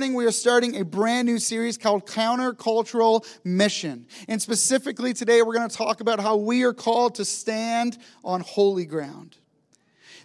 morning 0.00 0.16
we 0.16 0.24
are 0.24 0.32
starting 0.32 0.76
a 0.76 0.82
brand 0.82 1.26
new 1.26 1.38
series 1.38 1.76
called 1.76 2.06
Countercultural 2.06 3.22
Mission. 3.44 4.06
And 4.28 4.40
specifically 4.40 5.12
today, 5.12 5.42
we're 5.42 5.52
going 5.52 5.68
to 5.68 5.76
talk 5.76 6.00
about 6.00 6.20
how 6.20 6.36
we 6.36 6.62
are 6.62 6.72
called 6.72 7.16
to 7.16 7.24
stand 7.26 7.98
on 8.24 8.40
holy 8.40 8.86
ground. 8.86 9.36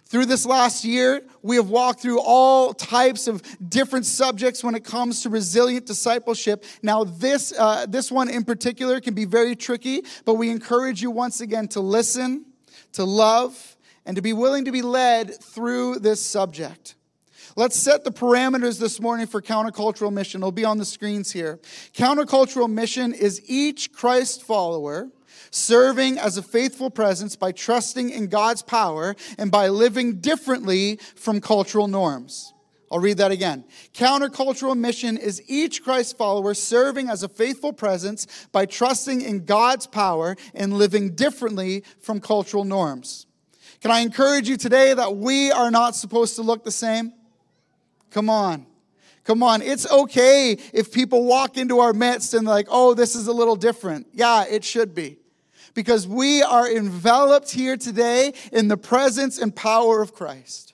Through 0.06 0.24
this 0.24 0.46
last 0.46 0.82
year, 0.82 1.20
we 1.42 1.56
have 1.56 1.68
walked 1.68 2.00
through 2.00 2.22
all 2.22 2.72
types 2.72 3.28
of 3.28 3.42
different 3.68 4.06
subjects 4.06 4.64
when 4.64 4.74
it 4.74 4.82
comes 4.82 5.20
to 5.24 5.28
resilient 5.28 5.84
discipleship. 5.84 6.64
Now, 6.82 7.04
this, 7.04 7.52
uh, 7.52 7.84
this 7.86 8.10
one 8.10 8.30
in 8.30 8.44
particular 8.44 8.98
can 9.02 9.12
be 9.12 9.26
very 9.26 9.54
tricky, 9.54 10.04
but 10.24 10.36
we 10.36 10.48
encourage 10.48 11.02
you 11.02 11.10
once 11.10 11.42
again 11.42 11.68
to 11.68 11.80
listen, 11.80 12.46
to 12.92 13.04
love, 13.04 13.76
and 14.06 14.16
to 14.16 14.22
be 14.22 14.32
willing 14.32 14.64
to 14.64 14.72
be 14.72 14.80
led 14.80 15.34
through 15.34 15.98
this 15.98 16.24
subject. 16.24 16.95
Let's 17.58 17.78
set 17.78 18.04
the 18.04 18.12
parameters 18.12 18.78
this 18.78 19.00
morning 19.00 19.26
for 19.26 19.40
countercultural 19.40 20.12
mission. 20.12 20.42
It'll 20.42 20.52
be 20.52 20.66
on 20.66 20.76
the 20.76 20.84
screens 20.84 21.32
here. 21.32 21.58
Countercultural 21.94 22.68
mission 22.68 23.14
is 23.14 23.40
each 23.46 23.92
Christ 23.92 24.42
follower 24.42 25.08
serving 25.50 26.18
as 26.18 26.36
a 26.36 26.42
faithful 26.42 26.90
presence 26.90 27.34
by 27.34 27.52
trusting 27.52 28.10
in 28.10 28.26
God's 28.26 28.60
power 28.60 29.16
and 29.38 29.50
by 29.50 29.68
living 29.68 30.20
differently 30.20 30.98
from 31.14 31.40
cultural 31.40 31.88
norms. 31.88 32.52
I'll 32.92 32.98
read 32.98 33.16
that 33.16 33.30
again. 33.30 33.64
Countercultural 33.94 34.76
mission 34.76 35.16
is 35.16 35.42
each 35.48 35.82
Christ 35.82 36.18
follower 36.18 36.52
serving 36.52 37.08
as 37.08 37.22
a 37.22 37.28
faithful 37.28 37.72
presence 37.72 38.26
by 38.52 38.66
trusting 38.66 39.22
in 39.22 39.46
God's 39.46 39.86
power 39.86 40.36
and 40.54 40.74
living 40.74 41.14
differently 41.14 41.84
from 42.02 42.20
cultural 42.20 42.64
norms. 42.64 43.26
Can 43.80 43.90
I 43.90 44.00
encourage 44.00 44.46
you 44.46 44.58
today 44.58 44.92
that 44.92 45.16
we 45.16 45.50
are 45.50 45.70
not 45.70 45.96
supposed 45.96 46.36
to 46.36 46.42
look 46.42 46.62
the 46.62 46.70
same? 46.70 47.14
Come 48.16 48.30
on. 48.30 48.64
Come 49.24 49.42
on. 49.42 49.60
It's 49.60 49.86
okay 49.92 50.52
if 50.72 50.90
people 50.90 51.26
walk 51.26 51.58
into 51.58 51.80
our 51.80 51.92
midst 51.92 52.32
and 52.32 52.46
like, 52.46 52.66
oh, 52.70 52.94
this 52.94 53.14
is 53.14 53.26
a 53.26 53.32
little 53.34 53.56
different. 53.56 54.06
Yeah, 54.14 54.46
it 54.48 54.64
should 54.64 54.94
be 54.94 55.18
because 55.74 56.08
we 56.08 56.42
are 56.42 56.66
enveloped 56.66 57.50
here 57.50 57.76
today 57.76 58.32
in 58.52 58.68
the 58.68 58.78
presence 58.78 59.36
and 59.36 59.54
power 59.54 60.00
of 60.00 60.14
Christ. 60.14 60.72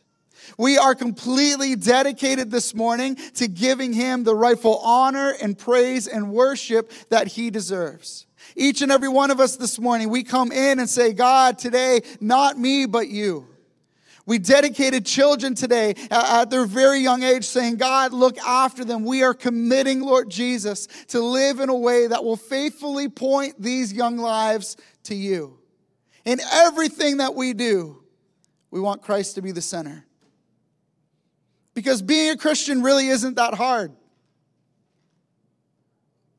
We 0.56 0.78
are 0.78 0.94
completely 0.94 1.74
dedicated 1.74 2.52
this 2.52 2.76
morning 2.76 3.16
to 3.34 3.48
giving 3.48 3.92
him 3.92 4.22
the 4.22 4.36
rightful 4.36 4.78
honor 4.78 5.34
and 5.42 5.58
praise 5.58 6.06
and 6.06 6.30
worship 6.30 6.92
that 7.08 7.26
he 7.26 7.50
deserves. 7.50 8.26
Each 8.54 8.82
and 8.82 8.92
every 8.92 9.08
one 9.08 9.32
of 9.32 9.40
us 9.40 9.56
this 9.56 9.80
morning, 9.80 10.10
we 10.10 10.22
come 10.22 10.52
in 10.52 10.78
and 10.78 10.88
say, 10.88 11.12
God, 11.12 11.58
today, 11.58 12.02
not 12.20 12.56
me, 12.56 12.86
but 12.86 13.08
you. 13.08 13.48
We 14.24 14.38
dedicated 14.38 15.04
children 15.04 15.54
today 15.54 15.94
at 16.10 16.48
their 16.50 16.64
very 16.64 17.00
young 17.00 17.22
age 17.22 17.44
saying, 17.44 17.76
God, 17.76 18.12
look 18.12 18.38
after 18.38 18.84
them. 18.84 19.04
We 19.04 19.22
are 19.22 19.34
committing, 19.34 20.00
Lord 20.00 20.30
Jesus, 20.30 20.86
to 21.08 21.20
live 21.20 21.58
in 21.58 21.68
a 21.68 21.76
way 21.76 22.06
that 22.06 22.22
will 22.22 22.36
faithfully 22.36 23.08
point 23.08 23.60
these 23.60 23.92
young 23.92 24.18
lives 24.18 24.76
to 25.04 25.14
you. 25.14 25.58
In 26.24 26.38
everything 26.52 27.16
that 27.16 27.34
we 27.34 27.52
do, 27.52 28.02
we 28.70 28.80
want 28.80 29.02
Christ 29.02 29.34
to 29.34 29.42
be 29.42 29.50
the 29.50 29.60
center. 29.60 30.06
Because 31.74 32.00
being 32.00 32.30
a 32.30 32.36
Christian 32.36 32.82
really 32.82 33.08
isn't 33.08 33.34
that 33.36 33.54
hard. 33.54 33.92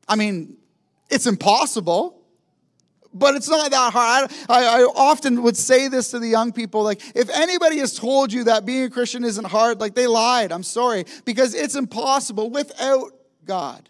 I 0.08 0.16
mean, 0.16 0.56
it's 1.10 1.26
impossible 1.26 2.13
but 3.14 3.36
it's 3.36 3.48
not 3.48 3.70
that 3.70 3.92
hard. 3.92 4.30
I, 4.48 4.80
I, 4.80 4.82
often 4.82 5.42
would 5.42 5.56
say 5.56 5.88
this 5.88 6.10
to 6.10 6.18
the 6.18 6.28
young 6.28 6.52
people 6.52 6.82
like, 6.82 7.00
if 7.14 7.30
anybody 7.30 7.78
has 7.78 7.96
told 7.96 8.32
you 8.32 8.44
that 8.44 8.66
being 8.66 8.84
a 8.84 8.90
Christian 8.90 9.24
isn't 9.24 9.46
hard, 9.46 9.80
like 9.80 9.94
they 9.94 10.06
lied. 10.06 10.52
I'm 10.52 10.64
sorry, 10.64 11.04
because 11.24 11.54
it's 11.54 11.76
impossible 11.76 12.50
without 12.50 13.12
God. 13.44 13.88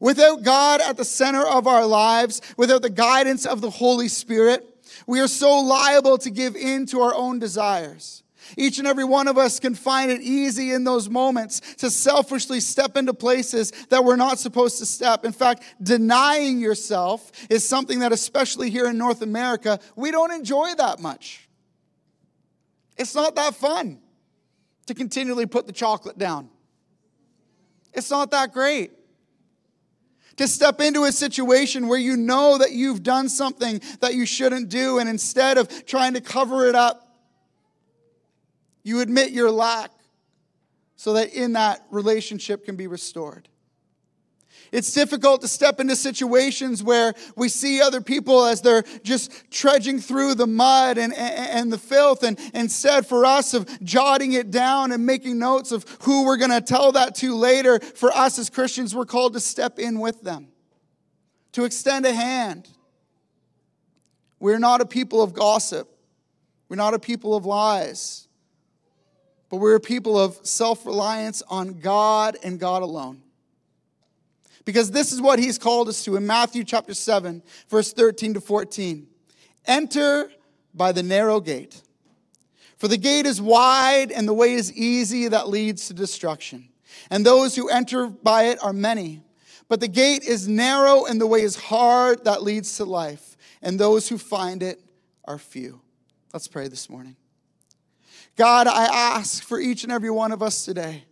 Without 0.00 0.42
God 0.42 0.80
at 0.80 0.96
the 0.96 1.04
center 1.04 1.44
of 1.44 1.66
our 1.66 1.86
lives, 1.86 2.40
without 2.56 2.82
the 2.82 2.90
guidance 2.90 3.46
of 3.46 3.60
the 3.60 3.70
Holy 3.70 4.08
Spirit, 4.08 4.64
we 5.06 5.20
are 5.20 5.28
so 5.28 5.58
liable 5.58 6.18
to 6.18 6.30
give 6.30 6.54
in 6.54 6.86
to 6.86 7.00
our 7.00 7.14
own 7.14 7.38
desires. 7.38 8.22
Each 8.56 8.78
and 8.78 8.86
every 8.86 9.04
one 9.04 9.28
of 9.28 9.38
us 9.38 9.60
can 9.60 9.74
find 9.74 10.10
it 10.10 10.20
easy 10.20 10.72
in 10.72 10.84
those 10.84 11.08
moments 11.08 11.60
to 11.76 11.90
selfishly 11.90 12.60
step 12.60 12.96
into 12.96 13.14
places 13.14 13.72
that 13.90 14.04
we're 14.04 14.16
not 14.16 14.38
supposed 14.38 14.78
to 14.78 14.86
step. 14.86 15.24
In 15.24 15.32
fact, 15.32 15.62
denying 15.82 16.60
yourself 16.60 17.30
is 17.50 17.66
something 17.66 18.00
that, 18.00 18.12
especially 18.12 18.70
here 18.70 18.86
in 18.86 18.98
North 18.98 19.22
America, 19.22 19.80
we 19.96 20.10
don't 20.10 20.32
enjoy 20.32 20.74
that 20.78 21.00
much. 21.00 21.48
It's 22.96 23.14
not 23.14 23.36
that 23.36 23.54
fun 23.54 23.98
to 24.86 24.94
continually 24.94 25.46
put 25.46 25.66
the 25.66 25.72
chocolate 25.72 26.18
down. 26.18 26.48
It's 27.92 28.10
not 28.10 28.30
that 28.30 28.52
great. 28.52 28.92
To 30.36 30.46
step 30.46 30.82
into 30.82 31.04
a 31.04 31.12
situation 31.12 31.88
where 31.88 31.98
you 31.98 32.16
know 32.16 32.58
that 32.58 32.72
you've 32.72 33.02
done 33.02 33.30
something 33.30 33.80
that 34.00 34.14
you 34.14 34.26
shouldn't 34.26 34.68
do, 34.68 34.98
and 34.98 35.08
instead 35.08 35.56
of 35.56 35.86
trying 35.86 36.12
to 36.12 36.20
cover 36.20 36.66
it 36.66 36.74
up, 36.74 37.05
you 38.86 39.00
admit 39.00 39.32
your 39.32 39.50
lack 39.50 39.90
so 40.94 41.14
that 41.14 41.34
in 41.34 41.54
that 41.54 41.84
relationship 41.90 42.64
can 42.64 42.76
be 42.76 42.86
restored. 42.86 43.48
It's 44.70 44.92
difficult 44.92 45.40
to 45.40 45.48
step 45.48 45.80
into 45.80 45.96
situations 45.96 46.84
where 46.84 47.12
we 47.34 47.48
see 47.48 47.82
other 47.82 48.00
people 48.00 48.44
as 48.44 48.62
they're 48.62 48.84
just 49.02 49.50
trudging 49.50 49.98
through 49.98 50.36
the 50.36 50.46
mud 50.46 50.98
and, 50.98 51.12
and, 51.14 51.72
the 51.72 51.78
filth. 51.78 52.22
And 52.22 52.38
instead, 52.54 53.06
for 53.06 53.24
us, 53.24 53.54
of 53.54 53.68
jotting 53.82 54.34
it 54.34 54.52
down 54.52 54.92
and 54.92 55.04
making 55.04 55.38
notes 55.38 55.72
of 55.72 55.84
who 56.02 56.24
we're 56.24 56.36
going 56.36 56.50
to 56.50 56.60
tell 56.60 56.92
that 56.92 57.16
to 57.16 57.34
later, 57.34 57.80
for 57.80 58.12
us 58.12 58.38
as 58.38 58.50
Christians, 58.50 58.94
we're 58.94 59.04
called 59.04 59.32
to 59.32 59.40
step 59.40 59.80
in 59.80 59.98
with 59.98 60.22
them, 60.22 60.48
to 61.52 61.64
extend 61.64 62.06
a 62.06 62.12
hand. 62.12 62.68
We're 64.38 64.60
not 64.60 64.80
a 64.80 64.86
people 64.86 65.22
of 65.22 65.32
gossip, 65.32 65.88
we're 66.68 66.76
not 66.76 66.94
a 66.94 67.00
people 67.00 67.34
of 67.34 67.46
lies 67.46 68.25
but 69.56 69.62
we're 69.62 69.76
a 69.76 69.80
people 69.80 70.18
of 70.18 70.38
self 70.42 70.84
reliance 70.84 71.42
on 71.48 71.80
God 71.80 72.36
and 72.42 72.60
God 72.60 72.82
alone. 72.82 73.22
Because 74.66 74.90
this 74.90 75.12
is 75.12 75.20
what 75.22 75.38
he's 75.38 75.56
called 75.56 75.88
us 75.88 76.04
to 76.04 76.16
in 76.16 76.26
Matthew 76.26 76.62
chapter 76.62 76.92
7, 76.92 77.42
verse 77.70 77.90
13 77.94 78.34
to 78.34 78.42
14. 78.42 79.06
Enter 79.64 80.30
by 80.74 80.92
the 80.92 81.02
narrow 81.02 81.40
gate. 81.40 81.80
For 82.76 82.86
the 82.86 82.98
gate 82.98 83.24
is 83.24 83.40
wide 83.40 84.12
and 84.12 84.28
the 84.28 84.34
way 84.34 84.52
is 84.52 84.70
easy 84.74 85.26
that 85.28 85.48
leads 85.48 85.88
to 85.88 85.94
destruction. 85.94 86.68
And 87.08 87.24
those 87.24 87.56
who 87.56 87.70
enter 87.70 88.08
by 88.08 88.48
it 88.48 88.62
are 88.62 88.74
many. 88.74 89.22
But 89.70 89.80
the 89.80 89.88
gate 89.88 90.22
is 90.22 90.46
narrow 90.46 91.06
and 91.06 91.18
the 91.18 91.26
way 91.26 91.40
is 91.40 91.56
hard 91.56 92.26
that 92.26 92.42
leads 92.42 92.76
to 92.76 92.84
life. 92.84 93.38
And 93.62 93.80
those 93.80 94.06
who 94.06 94.18
find 94.18 94.62
it 94.62 94.82
are 95.24 95.38
few. 95.38 95.80
Let's 96.34 96.46
pray 96.46 96.68
this 96.68 96.90
morning. 96.90 97.16
God, 98.36 98.66
I 98.66 98.84
ask 98.84 99.42
for 99.42 99.58
each 99.58 99.82
and 99.82 99.92
every 99.92 100.10
one 100.10 100.32
of 100.32 100.42
us 100.42 100.64
today. 100.64 101.04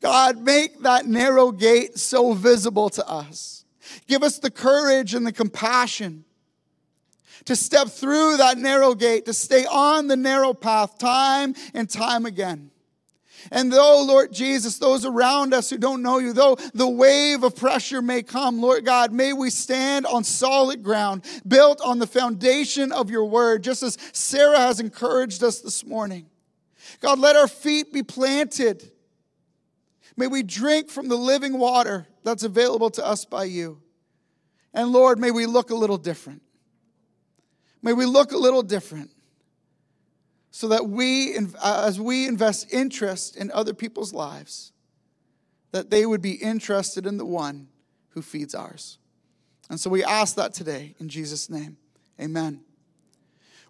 God, 0.00 0.42
make 0.42 0.82
that 0.82 1.06
narrow 1.06 1.52
gate 1.52 1.98
so 1.98 2.32
visible 2.32 2.90
to 2.90 3.08
us. 3.08 3.64
Give 4.06 4.22
us 4.22 4.38
the 4.38 4.50
courage 4.50 5.14
and 5.14 5.26
the 5.26 5.32
compassion 5.32 6.24
to 7.46 7.56
step 7.56 7.88
through 7.88 8.36
that 8.36 8.58
narrow 8.58 8.94
gate, 8.94 9.24
to 9.24 9.32
stay 9.32 9.64
on 9.64 10.06
the 10.06 10.16
narrow 10.16 10.52
path 10.52 10.98
time 10.98 11.54
and 11.72 11.88
time 11.88 12.26
again. 12.26 12.70
And 13.50 13.72
though, 13.72 14.04
Lord 14.04 14.32
Jesus, 14.32 14.78
those 14.78 15.04
around 15.04 15.54
us 15.54 15.70
who 15.70 15.78
don't 15.78 16.02
know 16.02 16.18
you, 16.18 16.32
though 16.32 16.56
the 16.74 16.88
wave 16.88 17.42
of 17.42 17.56
pressure 17.56 18.02
may 18.02 18.22
come, 18.22 18.60
Lord 18.60 18.84
God, 18.84 19.12
may 19.12 19.32
we 19.32 19.50
stand 19.50 20.06
on 20.06 20.24
solid 20.24 20.82
ground, 20.82 21.24
built 21.46 21.80
on 21.80 21.98
the 21.98 22.06
foundation 22.06 22.92
of 22.92 23.10
your 23.10 23.24
word, 23.24 23.62
just 23.62 23.82
as 23.82 23.96
Sarah 24.12 24.58
has 24.58 24.80
encouraged 24.80 25.42
us 25.42 25.60
this 25.60 25.84
morning. 25.84 26.26
God, 27.00 27.18
let 27.18 27.36
our 27.36 27.48
feet 27.48 27.92
be 27.92 28.02
planted. 28.02 28.90
May 30.16 30.26
we 30.26 30.42
drink 30.42 30.90
from 30.90 31.08
the 31.08 31.16
living 31.16 31.58
water 31.58 32.06
that's 32.24 32.42
available 32.42 32.90
to 32.90 33.06
us 33.06 33.24
by 33.24 33.44
you. 33.44 33.80
And 34.74 34.90
Lord, 34.90 35.18
may 35.18 35.30
we 35.30 35.46
look 35.46 35.70
a 35.70 35.74
little 35.74 35.98
different. 35.98 36.42
May 37.82 37.92
we 37.92 38.04
look 38.04 38.32
a 38.32 38.36
little 38.36 38.62
different 38.62 39.10
so 40.50 40.68
that 40.68 40.88
we, 40.88 41.36
uh, 41.36 41.84
as 41.86 42.00
we 42.00 42.26
invest 42.26 42.72
interest 42.72 43.36
in 43.36 43.50
other 43.52 43.74
people's 43.74 44.12
lives, 44.12 44.72
that 45.72 45.90
they 45.90 46.06
would 46.06 46.22
be 46.22 46.32
interested 46.32 47.06
in 47.06 47.18
the 47.18 47.26
one 47.26 47.68
who 48.10 48.22
feeds 48.22 48.54
ours. 48.54 48.98
And 49.70 49.78
so 49.78 49.90
we 49.90 50.02
ask 50.02 50.36
that 50.36 50.54
today 50.54 50.94
in 50.98 51.08
Jesus' 51.08 51.50
name. 51.50 51.76
Amen. 52.20 52.62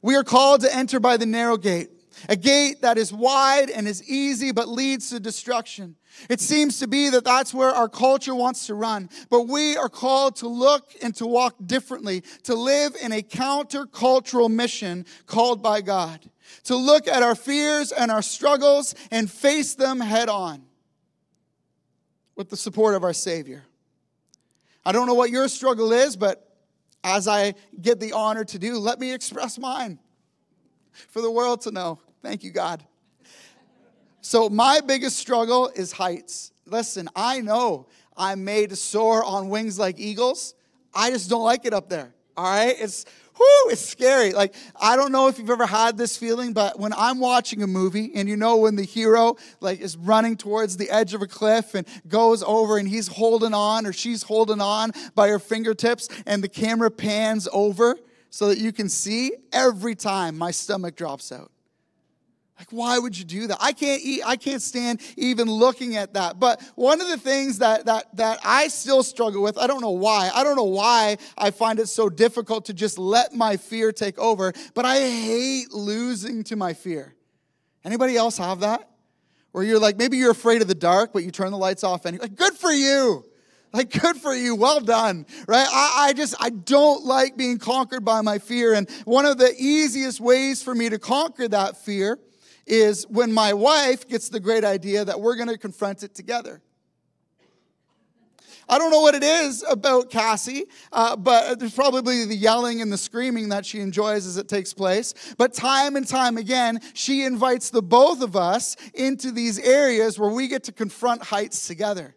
We 0.03 0.15
are 0.15 0.25
called 0.25 0.61
to 0.61 0.75
enter 0.75 1.01
by 1.01 1.17
the 1.17 1.27
narrow 1.27 1.57
gate, 1.57 1.91
a 2.29 2.37
gate 2.37 2.83
that 2.83 2.99
is 2.99 3.13
wide 3.13 3.69
and 3.69 3.89
is 3.89 4.09
easy 4.09 4.53
but 4.53 4.69
leads 4.69 5.11
to 5.11 5.19
destruction. 5.19 5.97
It 6.31 6.41
seems 6.41 6.79
to 6.79 6.87
be 6.87 7.11
that 7.11 7.25
that's 7.25 7.53
where 7.53 7.71
our 7.71 7.89
culture 7.89 8.35
wants 8.35 8.69
to 8.69 8.75
run. 8.75 9.11
But 9.29 9.49
we 9.49 9.77
are 9.77 9.89
called 9.89 10.37
to 10.37 10.49
look 10.49 10.95
and 11.03 11.15
to 11.17 11.27
walk 11.27 11.57
differently, 11.67 12.23
to 12.45 12.55
live 12.55 12.95
in 13.03 13.11
a 13.11 13.23
countercultural 13.23 14.51
mission 14.51 15.05
called 15.27 15.63
by 15.63 15.81
God 15.81 16.31
to 16.65 16.77
look 16.77 17.09
at 17.09 17.23
our 17.23 17.35
fears 17.35 17.93
and 17.93 18.11
our 18.11 18.23
struggles 18.23 18.95
and 19.11 19.31
face 19.31 19.75
them 19.75 20.00
head 20.00 20.29
on. 20.29 20.65
with 22.37 22.50
the 22.50 22.56
support 22.56 22.95
of 22.95 23.03
our 23.03 23.12
Savior. 23.12 23.65
I 24.87 24.93
don't 24.93 25.09
know 25.09 25.15
what 25.15 25.31
your 25.31 25.49
struggle 25.49 25.93
is, 25.93 26.17
but 26.17 26.49
as 27.03 27.27
I 27.27 27.55
get 27.81 27.99
the 27.99 28.12
honor 28.12 28.45
to 28.45 28.59
do, 28.59 28.79
let 28.79 29.00
me 29.00 29.12
express 29.12 29.59
mine 29.59 29.99
for 31.09 31.21
the 31.21 31.31
world 31.31 31.62
to 31.62 31.73
know. 31.73 31.99
Thank 32.23 32.45
you, 32.45 32.51
God. 32.51 32.85
So, 34.21 34.49
my 34.49 34.81
biggest 34.81 35.17
struggle 35.17 35.69
is 35.69 35.93
heights. 35.93 36.53
Listen, 36.67 37.09
I 37.17 37.41
know 37.41 37.87
I'm 38.17 38.44
made 38.44 38.71
to 38.71 38.77
soar 38.77 39.25
on 39.25 39.49
wings 39.49 39.79
like 39.79 39.99
eagles. 39.99 40.55
I 40.94 41.11
just 41.11 41.31
don't 41.31 41.44
like 41.44 41.65
it 41.65 41.73
up 41.73 41.89
there. 41.89 42.15
All 42.37 42.44
right? 42.44 42.77
It's 42.79 43.05
whoo, 43.38 43.70
it's 43.70 43.85
scary. 43.85 44.32
Like, 44.32 44.55
I 44.81 44.96
don't 44.96 45.12
know 45.12 45.29
if 45.29 45.38
you've 45.38 45.50
ever 45.50 45.67
had 45.67 45.96
this 45.96 46.17
feeling, 46.17 46.52
but 46.52 46.79
when 46.79 46.93
I'm 46.93 47.20
watching 47.20 47.62
a 47.62 47.67
movie 47.67 48.12
and 48.14 48.29
you 48.29 48.37
know 48.37 48.56
when 48.56 48.76
the 48.76 48.85
hero 48.85 49.37
like 49.61 49.81
is 49.81 49.96
running 49.96 50.37
towards 50.37 50.76
the 50.76 50.90
edge 50.90 51.14
of 51.14 51.23
a 51.23 51.26
cliff 51.26 51.75
and 51.75 51.87
goes 52.06 52.43
over 52.43 52.79
and 52.79 52.88
he's 52.88 53.08
holding 53.08 53.55
on 53.55 53.87
or 53.87 53.93
she's 53.93 54.23
holding 54.23 54.61
on 54.61 54.93
by 55.14 55.29
her 55.29 55.38
fingertips 55.38 56.08
and 56.26 56.43
the 56.43 56.49
camera 56.49 56.90
pans 56.90 57.49
over 57.52 57.96
so 58.31 58.49
that 58.49 58.58
you 58.58 58.73
can 58.73 58.88
see 58.88 59.32
every 59.52 59.94
time 59.94 60.37
my 60.37 60.50
stomach 60.50 60.96
drops 60.96 61.32
out. 61.32 61.50
Like, 62.58 62.69
why 62.70 62.99
would 62.99 63.16
you 63.16 63.25
do 63.25 63.46
that? 63.46 63.58
I 63.60 63.72
can't 63.72 64.02
eat, 64.02 64.22
I 64.26 64.34
can't 64.34 64.60
stand 64.60 65.00
even 65.16 65.49
looking 65.49 65.96
at 65.96 66.14
that. 66.14 66.40
But 66.40 66.60
one 66.75 67.00
of 67.00 67.06
the 67.08 67.16
things 67.16 67.58
that 67.58 67.87
that 67.87 68.14
that 68.16 68.40
I 68.44 68.66
still 68.66 69.05
struggle 69.05 69.43
with, 69.43 69.56
I 69.56 69.69
don't 69.69 69.81
know 69.81 69.90
why. 69.90 70.31
I 70.34 70.43
don't 70.43 70.56
know 70.56 70.64
why 70.64 71.19
I 71.37 71.52
find 71.52 71.78
it 71.78 71.87
so 71.87 72.08
difficult 72.08 72.64
to 72.64 72.75
just 72.75 72.99
let 72.99 73.32
my 73.32 73.56
fear 73.56 73.93
take 73.93 74.19
over, 74.19 74.52
but 74.75 74.84
I 74.84 74.99
hate 74.99 75.72
losing 75.72 76.43
to 76.44 76.56
my 76.56 76.75
fear. 76.75 77.14
Anybody 77.84 78.16
else 78.16 78.38
have 78.38 78.60
that? 78.60 78.90
Where 79.52 79.62
you're 79.62 79.78
like, 79.78 79.96
maybe 79.96 80.16
you're 80.16 80.32
afraid 80.32 80.60
of 80.60 80.69
the 80.69 80.75
dark, 80.75 81.12
but 81.12 81.22
you 81.22 81.31
turn 81.31 81.52
the 81.52 81.58
lights 81.58 81.84
off 81.84 82.06
anyway. 82.06 82.22
Like, 82.22 82.37
good 82.37 82.55
for 82.55 82.72
you. 82.72 83.25
Like, 83.72 83.90
good 83.90 84.16
for 84.16 84.34
you. 84.34 84.56
Well 84.56 84.81
done. 84.81 85.26
Right? 85.46 85.66
I, 85.70 86.08
I 86.08 86.12
just, 86.12 86.34
I 86.40 86.50
don't 86.50 87.05
like 87.05 87.37
being 87.37 87.58
conquered 87.58 88.05
by 88.05 88.20
my 88.20 88.38
fear. 88.38 88.75
And 88.75 88.90
one 89.05 89.26
of 89.26 89.38
the 89.38 89.55
easiest 89.56 90.20
ways 90.20 90.62
for 90.62 90.75
me 90.75 90.88
to 90.88 90.99
conquer 90.99 91.49
that 91.49 91.76
fear 91.76 92.19
is 92.69 93.06
when 93.09 93.32
my 93.32 93.53
wife 93.53 94.06
gets 94.09 94.29
the 94.29 94.41
great 94.41 94.65
idea 94.65 95.05
that 95.05 95.20
we're 95.20 95.37
going 95.37 95.49
to 95.49 95.59
confront 95.59 96.03
it 96.03 96.15
together. 96.15 96.61
I 98.70 98.76
don't 98.76 98.91
know 98.91 99.00
what 99.00 99.15
it 99.15 99.23
is 99.23 99.65
about 99.69 100.11
Cassie, 100.11 100.67
uh, 100.93 101.17
but 101.17 101.59
there's 101.59 101.75
probably 101.75 102.26
the 102.26 102.37
yelling 102.37 102.82
and 102.82 102.93
the 102.93 102.99
screaming 102.99 103.49
that 103.49 103.65
she 103.65 103.81
enjoys 103.81 104.26
as 104.26 104.37
it 104.37 104.47
takes 104.47 104.75
place. 104.75 105.15
But 105.38 105.55
time 105.55 105.97
and 105.97 106.06
time 106.06 106.37
again, 106.37 106.81
she 106.93 107.25
invites 107.25 107.70
the 107.70 107.81
both 107.81 108.20
of 108.20 108.37
us 108.37 108.76
into 108.93 109.32
these 109.32 109.59
areas 109.59 110.19
where 110.19 110.31
we 110.31 110.49
get 110.49 110.65
to 110.65 110.73
confront 110.73 111.23
heights 111.23 111.67
together. 111.67 112.15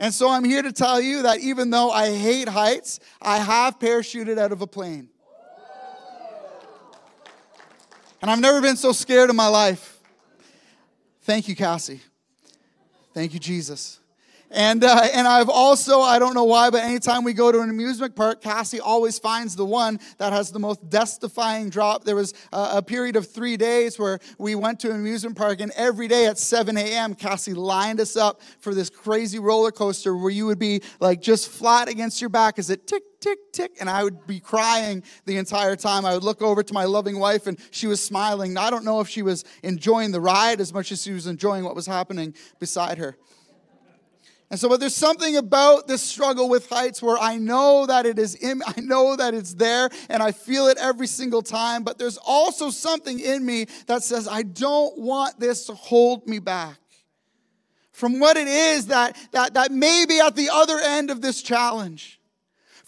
And 0.00 0.12
so 0.12 0.28
I'm 0.28 0.44
here 0.44 0.62
to 0.62 0.72
tell 0.72 1.00
you 1.00 1.22
that 1.22 1.40
even 1.40 1.70
though 1.70 1.90
I 1.90 2.12
hate 2.12 2.48
heights, 2.48 2.98
I 3.22 3.38
have 3.38 3.78
parachuted 3.78 4.36
out 4.36 4.50
of 4.50 4.62
a 4.62 4.66
plane. 4.66 5.10
And 8.20 8.30
I've 8.30 8.40
never 8.40 8.60
been 8.60 8.76
so 8.76 8.92
scared 8.92 9.30
in 9.30 9.36
my 9.36 9.48
life. 9.48 10.00
Thank 11.22 11.48
you, 11.48 11.54
Cassie. 11.54 12.00
Thank 13.14 13.34
you, 13.34 13.40
Jesus. 13.40 14.00
And, 14.50 14.82
uh, 14.82 15.08
and 15.12 15.28
I've 15.28 15.50
also, 15.50 16.00
I 16.00 16.18
don't 16.18 16.32
know 16.32 16.44
why, 16.44 16.70
but 16.70 16.82
anytime 16.82 17.22
we 17.22 17.34
go 17.34 17.52
to 17.52 17.60
an 17.60 17.68
amusement 17.68 18.16
park, 18.16 18.40
Cassie 18.40 18.80
always 18.80 19.18
finds 19.18 19.54
the 19.54 19.64
one 19.64 20.00
that 20.16 20.32
has 20.32 20.50
the 20.50 20.58
most 20.58 20.88
death-defying 20.88 21.68
drop. 21.68 22.04
There 22.04 22.16
was 22.16 22.32
a, 22.52 22.70
a 22.76 22.82
period 22.82 23.16
of 23.16 23.28
three 23.28 23.58
days 23.58 23.98
where 23.98 24.20
we 24.38 24.54
went 24.54 24.80
to 24.80 24.90
an 24.90 24.96
amusement 24.96 25.36
park, 25.36 25.60
and 25.60 25.70
every 25.72 26.08
day 26.08 26.26
at 26.26 26.38
7 26.38 26.78
a.m., 26.78 27.14
Cassie 27.14 27.52
lined 27.52 28.00
us 28.00 28.16
up 28.16 28.40
for 28.60 28.74
this 28.74 28.88
crazy 28.88 29.38
roller 29.38 29.70
coaster 29.70 30.16
where 30.16 30.30
you 30.30 30.46
would 30.46 30.58
be 30.58 30.82
like 30.98 31.20
just 31.20 31.50
flat 31.50 31.88
against 31.88 32.22
your 32.22 32.30
back 32.30 32.58
as 32.58 32.70
it 32.70 32.86
tick, 32.86 33.02
tick, 33.20 33.52
tick, 33.52 33.72
and 33.80 33.90
I 33.90 34.02
would 34.02 34.26
be 34.26 34.40
crying 34.40 35.02
the 35.26 35.36
entire 35.36 35.76
time. 35.76 36.06
I 36.06 36.14
would 36.14 36.24
look 36.24 36.40
over 36.40 36.62
to 36.62 36.72
my 36.72 36.84
loving 36.84 37.18
wife, 37.18 37.46
and 37.46 37.58
she 37.70 37.86
was 37.86 38.02
smiling. 38.02 38.56
I 38.56 38.70
don't 38.70 38.84
know 38.84 39.00
if 39.00 39.08
she 39.08 39.20
was 39.20 39.44
enjoying 39.62 40.10
the 40.10 40.22
ride 40.22 40.62
as 40.62 40.72
much 40.72 40.90
as 40.90 41.02
she 41.02 41.12
was 41.12 41.26
enjoying 41.26 41.64
what 41.64 41.74
was 41.74 41.86
happening 41.86 42.34
beside 42.58 42.96
her. 42.96 43.18
And 44.50 44.58
so, 44.58 44.68
but 44.68 44.80
there's 44.80 44.96
something 44.96 45.36
about 45.36 45.86
this 45.86 46.02
struggle 46.02 46.48
with 46.48 46.70
heights 46.70 47.02
where 47.02 47.18
I 47.18 47.36
know 47.36 47.84
that 47.84 48.06
it 48.06 48.18
is 48.18 48.34
in, 48.34 48.62
I 48.66 48.80
know 48.80 49.14
that 49.14 49.34
it's 49.34 49.54
there 49.54 49.90
and 50.08 50.22
I 50.22 50.32
feel 50.32 50.68
it 50.68 50.78
every 50.78 51.06
single 51.06 51.42
time, 51.42 51.84
but 51.84 51.98
there's 51.98 52.16
also 52.16 52.70
something 52.70 53.20
in 53.20 53.44
me 53.44 53.66
that 53.86 54.02
says, 54.02 54.26
I 54.26 54.42
don't 54.42 54.98
want 54.98 55.38
this 55.38 55.66
to 55.66 55.74
hold 55.74 56.26
me 56.26 56.38
back 56.38 56.78
from 57.92 58.20
what 58.20 58.36
it 58.36 58.48
is 58.48 58.86
that, 58.86 59.16
that, 59.32 59.54
that 59.54 59.70
may 59.70 60.06
be 60.08 60.20
at 60.20 60.34
the 60.34 60.48
other 60.50 60.78
end 60.78 61.10
of 61.10 61.20
this 61.20 61.42
challenge. 61.42 62.17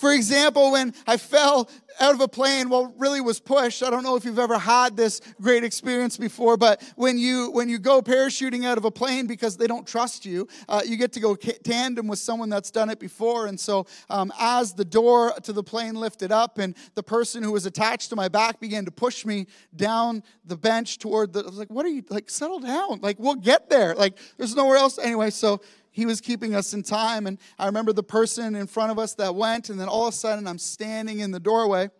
For 0.01 0.15
example, 0.15 0.73
when 0.73 0.95
I 1.07 1.19
fell 1.19 1.69
out 2.01 2.15
of 2.15 2.23
a 2.23 2.29
plane, 2.29 2.71
well, 2.71 2.95
really 2.97 3.21
was 3.21 3.39
pushed. 3.39 3.83
I 3.83 3.91
don't 3.91 4.03
know 4.03 4.17
if 4.17 4.25
you've 4.25 4.39
ever 4.39 4.59
had 4.59 4.97
this 4.97 5.21
great 5.43 5.63
experience 5.63 6.17
before, 6.17 6.57
but 6.57 6.83
when 6.97 7.19
you 7.19 7.51
when 7.51 7.69
you 7.69 7.79
go 7.79 8.01
parachuting 8.01 8.65
out 8.65 8.79
of 8.79 8.87
a 8.87 8.91
plane 8.91 9.27
because 9.27 9.59
they 9.59 9.67
don't 9.67 9.87
trust 9.87 10.25
you, 10.25 10.49
uh, 10.71 10.81
you 10.87 10.97
get 10.97 11.13
to 11.13 11.21
go 11.21 11.35
tandem 11.35 12.09
with 12.09 12.19
someone 12.19 12.49
that's 12.49 12.71
done 12.71 12.89
it 12.89 12.99
before. 12.99 13.47
And 13.47 13.61
so, 13.61 13.85
um, 14.09 14.33
as 14.41 14.73
the 14.73 14.87
door 14.87 15.35
to 15.43 15.53
the 15.53 15.63
plane 15.63 15.97
lifted 15.97 16.33
up, 16.33 16.57
and 16.57 16.75
the 16.95 17.03
person 17.03 17.43
who 17.43 17.53
was 17.53 17.67
attached 17.67 18.09
to 18.09 18.17
my 18.17 18.29
back 18.29 18.59
began 18.59 18.87
to 18.87 18.91
push 18.91 19.27
me 19.27 19.49
down 19.77 20.23
the 20.47 20.57
bench 20.57 20.99
toward 20.99 21.35
the, 21.35 21.41
I 21.41 21.43
was 21.43 21.59
like, 21.59 21.69
"What 21.69 21.85
are 21.85 21.91
you 21.91 22.05
like? 22.09 22.31
Settle 22.31 22.61
down. 22.61 23.01
Like 23.03 23.19
we'll 23.19 23.35
get 23.35 23.69
there. 23.69 23.95
Like 23.95 24.17
there's 24.39 24.57
nowhere 24.57 24.79
else 24.79 24.99
anyway." 24.99 25.29
So 25.29 25.61
he 26.01 26.07
was 26.07 26.23
keeping 26.23 26.55
us 26.55 26.73
in 26.73 26.83
time. 26.83 27.27
And 27.27 27.39
I 27.59 27.67
remember 27.67 27.93
the 27.93 28.03
person 28.03 28.55
in 28.55 28.67
front 28.67 28.91
of 28.91 28.99
us 28.99 29.13
that 29.17 29.35
went, 29.35 29.69
and 29.69 29.79
then 29.79 29.87
all 29.87 30.09
of 30.09 30.15
a 30.15 30.17
sudden 30.17 30.47
I'm 30.47 30.59
standing 30.59 31.21
in 31.21 31.31
the 31.31 31.39
doorway. 31.39 31.91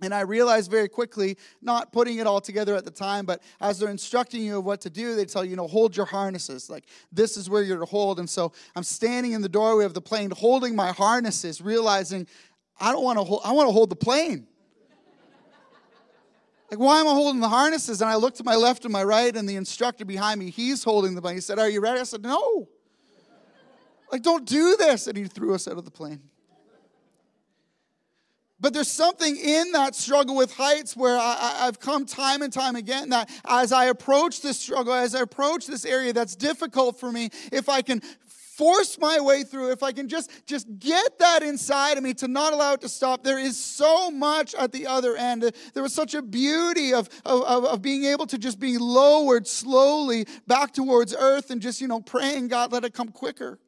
And 0.00 0.14
I 0.14 0.22
realized 0.22 0.70
very 0.70 0.88
quickly, 0.88 1.36
not 1.60 1.92
putting 1.92 2.18
it 2.18 2.26
all 2.26 2.40
together 2.40 2.74
at 2.74 2.86
the 2.86 2.90
time, 2.90 3.26
but 3.26 3.42
as 3.60 3.78
they're 3.78 3.90
instructing 3.90 4.42
you 4.42 4.58
of 4.58 4.64
what 4.64 4.80
to 4.80 4.90
do, 4.90 5.14
they 5.14 5.26
tell 5.26 5.44
you, 5.44 5.50
you 5.50 5.56
know, 5.56 5.68
hold 5.68 5.94
your 5.94 6.06
harnesses. 6.06 6.70
Like, 6.70 6.86
this 7.12 7.36
is 7.36 7.50
where 7.50 7.62
you're 7.62 7.78
to 7.78 7.84
hold. 7.84 8.18
And 8.18 8.28
so 8.28 8.52
I'm 8.74 8.82
standing 8.82 9.32
in 9.32 9.42
the 9.42 9.48
doorway 9.48 9.84
of 9.84 9.92
the 9.92 10.00
plane, 10.00 10.30
holding 10.30 10.74
my 10.74 10.90
harnesses, 10.90 11.60
realizing 11.60 12.26
I 12.80 12.92
don't 12.92 13.04
want 13.04 13.18
to 13.18 13.24
hold, 13.24 13.42
I 13.44 13.52
want 13.52 13.68
to 13.68 13.72
hold 13.72 13.90
the 13.90 13.96
plane. 13.96 14.46
Like, 16.70 16.80
why 16.80 17.00
am 17.00 17.06
I 17.06 17.10
holding 17.10 17.42
the 17.42 17.50
harnesses? 17.50 18.00
And 18.00 18.10
I 18.10 18.14
looked 18.14 18.38
to 18.38 18.44
my 18.44 18.56
left 18.56 18.86
and 18.86 18.92
my 18.92 19.04
right, 19.04 19.36
and 19.36 19.46
the 19.46 19.56
instructor 19.56 20.06
behind 20.06 20.40
me, 20.40 20.48
he's 20.48 20.82
holding 20.82 21.14
the 21.14 21.20
plane. 21.20 21.34
He 21.34 21.42
said, 21.42 21.58
Are 21.58 21.68
you 21.68 21.82
ready? 21.82 22.00
I 22.00 22.04
said, 22.04 22.22
No. 22.22 22.66
Like, 24.12 24.22
don't 24.22 24.44
do 24.44 24.76
this. 24.76 25.06
And 25.06 25.16
he 25.16 25.24
threw 25.24 25.54
us 25.54 25.66
out 25.66 25.78
of 25.78 25.86
the 25.86 25.90
plane. 25.90 26.20
But 28.60 28.74
there's 28.74 28.86
something 28.86 29.36
in 29.36 29.72
that 29.72 29.96
struggle 29.96 30.36
with 30.36 30.54
heights 30.54 30.96
where 30.96 31.18
I, 31.18 31.64
have 31.64 31.80
come 31.80 32.06
time 32.06 32.42
and 32.42 32.52
time 32.52 32.76
again 32.76 33.08
that 33.08 33.28
as 33.44 33.72
I 33.72 33.86
approach 33.86 34.40
this 34.40 34.60
struggle, 34.60 34.92
as 34.92 35.16
I 35.16 35.20
approach 35.22 35.66
this 35.66 35.84
area 35.84 36.12
that's 36.12 36.36
difficult 36.36 37.00
for 37.00 37.10
me, 37.10 37.30
if 37.50 37.68
I 37.68 37.82
can 37.82 38.00
force 38.28 39.00
my 39.00 39.18
way 39.18 39.42
through, 39.42 39.72
if 39.72 39.82
I 39.82 39.90
can 39.90 40.08
just, 40.08 40.30
just 40.46 40.68
get 40.78 41.18
that 41.18 41.42
inside 41.42 41.96
of 41.96 42.04
me 42.04 42.14
to 42.14 42.28
not 42.28 42.52
allow 42.52 42.74
it 42.74 42.82
to 42.82 42.88
stop, 42.88 43.24
there 43.24 43.40
is 43.40 43.58
so 43.58 44.12
much 44.12 44.54
at 44.54 44.70
the 44.70 44.86
other 44.86 45.16
end. 45.16 45.50
There 45.74 45.82
was 45.82 45.92
such 45.92 46.14
a 46.14 46.22
beauty 46.22 46.94
of, 46.94 47.08
of, 47.24 47.64
of 47.64 47.82
being 47.82 48.04
able 48.04 48.26
to 48.28 48.38
just 48.38 48.60
be 48.60 48.78
lowered 48.78 49.48
slowly 49.48 50.24
back 50.46 50.72
towards 50.72 51.16
earth 51.16 51.50
and 51.50 51.60
just, 51.60 51.80
you 51.80 51.88
know, 51.88 52.00
praying, 52.00 52.46
God, 52.46 52.70
let 52.70 52.84
it 52.84 52.94
come 52.94 53.08
quicker 53.08 53.58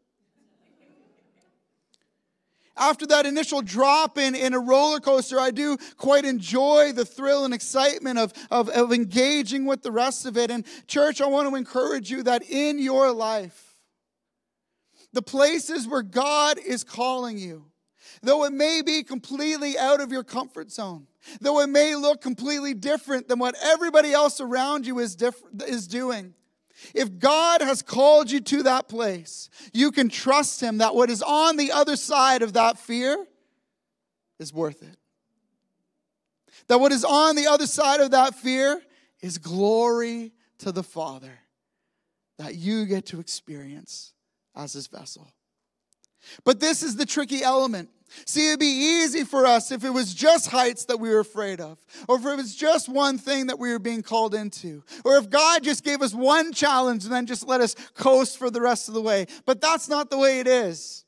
after 2.76 3.06
that 3.06 3.26
initial 3.26 3.62
drop 3.62 4.18
in, 4.18 4.34
in 4.34 4.54
a 4.54 4.58
roller 4.58 5.00
coaster, 5.00 5.38
I 5.38 5.50
do 5.50 5.76
quite 5.96 6.24
enjoy 6.24 6.92
the 6.92 7.04
thrill 7.04 7.44
and 7.44 7.54
excitement 7.54 8.18
of, 8.18 8.32
of, 8.50 8.68
of 8.68 8.92
engaging 8.92 9.64
with 9.64 9.82
the 9.82 9.92
rest 9.92 10.26
of 10.26 10.36
it. 10.36 10.50
And, 10.50 10.64
church, 10.86 11.20
I 11.20 11.26
want 11.26 11.48
to 11.48 11.54
encourage 11.54 12.10
you 12.10 12.22
that 12.24 12.42
in 12.48 12.78
your 12.78 13.12
life, 13.12 13.76
the 15.12 15.22
places 15.22 15.86
where 15.86 16.02
God 16.02 16.58
is 16.58 16.82
calling 16.82 17.38
you, 17.38 17.66
though 18.22 18.44
it 18.44 18.52
may 18.52 18.82
be 18.82 19.02
completely 19.04 19.78
out 19.78 20.00
of 20.00 20.10
your 20.10 20.24
comfort 20.24 20.72
zone, 20.72 21.06
though 21.40 21.60
it 21.60 21.68
may 21.68 21.94
look 21.94 22.20
completely 22.20 22.74
different 22.74 23.28
than 23.28 23.38
what 23.38 23.54
everybody 23.62 24.12
else 24.12 24.40
around 24.40 24.86
you 24.86 24.98
is, 24.98 25.14
diff- 25.14 25.42
is 25.66 25.86
doing, 25.86 26.34
if 26.94 27.18
God 27.18 27.60
has 27.60 27.82
called 27.82 28.30
you 28.30 28.40
to 28.40 28.64
that 28.64 28.88
place, 28.88 29.48
you 29.72 29.90
can 29.90 30.08
trust 30.08 30.60
Him 30.60 30.78
that 30.78 30.94
what 30.94 31.10
is 31.10 31.22
on 31.22 31.56
the 31.56 31.72
other 31.72 31.96
side 31.96 32.42
of 32.42 32.54
that 32.54 32.78
fear 32.78 33.24
is 34.38 34.52
worth 34.52 34.82
it. 34.82 34.96
That 36.68 36.80
what 36.80 36.92
is 36.92 37.04
on 37.04 37.36
the 37.36 37.46
other 37.46 37.66
side 37.66 38.00
of 38.00 38.12
that 38.12 38.34
fear 38.34 38.80
is 39.20 39.38
glory 39.38 40.32
to 40.58 40.72
the 40.72 40.82
Father 40.82 41.38
that 42.38 42.54
you 42.54 42.86
get 42.86 43.06
to 43.06 43.20
experience 43.20 44.12
as 44.56 44.72
His 44.72 44.86
vessel. 44.86 45.28
But 46.44 46.60
this 46.60 46.82
is 46.82 46.96
the 46.96 47.06
tricky 47.06 47.42
element 47.42 47.90
See, 48.26 48.48
it'd 48.48 48.60
be 48.60 48.66
easy 48.66 49.24
for 49.24 49.46
us 49.46 49.70
if 49.70 49.84
it 49.84 49.90
was 49.90 50.14
just 50.14 50.48
heights 50.48 50.84
that 50.86 50.98
we 50.98 51.10
were 51.10 51.20
afraid 51.20 51.60
of, 51.60 51.78
or 52.08 52.16
if 52.16 52.24
it 52.24 52.36
was 52.36 52.54
just 52.54 52.88
one 52.88 53.18
thing 53.18 53.48
that 53.48 53.58
we 53.58 53.70
were 53.70 53.78
being 53.78 54.02
called 54.02 54.34
into, 54.34 54.82
or 55.04 55.16
if 55.16 55.28
God 55.28 55.62
just 55.62 55.84
gave 55.84 56.00
us 56.02 56.14
one 56.14 56.52
challenge 56.52 57.04
and 57.04 57.12
then 57.12 57.26
just 57.26 57.46
let 57.46 57.60
us 57.60 57.74
coast 57.94 58.38
for 58.38 58.50
the 58.50 58.60
rest 58.60 58.88
of 58.88 58.94
the 58.94 59.02
way. 59.02 59.26
But 59.46 59.60
that's 59.60 59.88
not 59.88 60.10
the 60.10 60.18
way 60.18 60.40
it 60.40 60.46
is. 60.46 61.04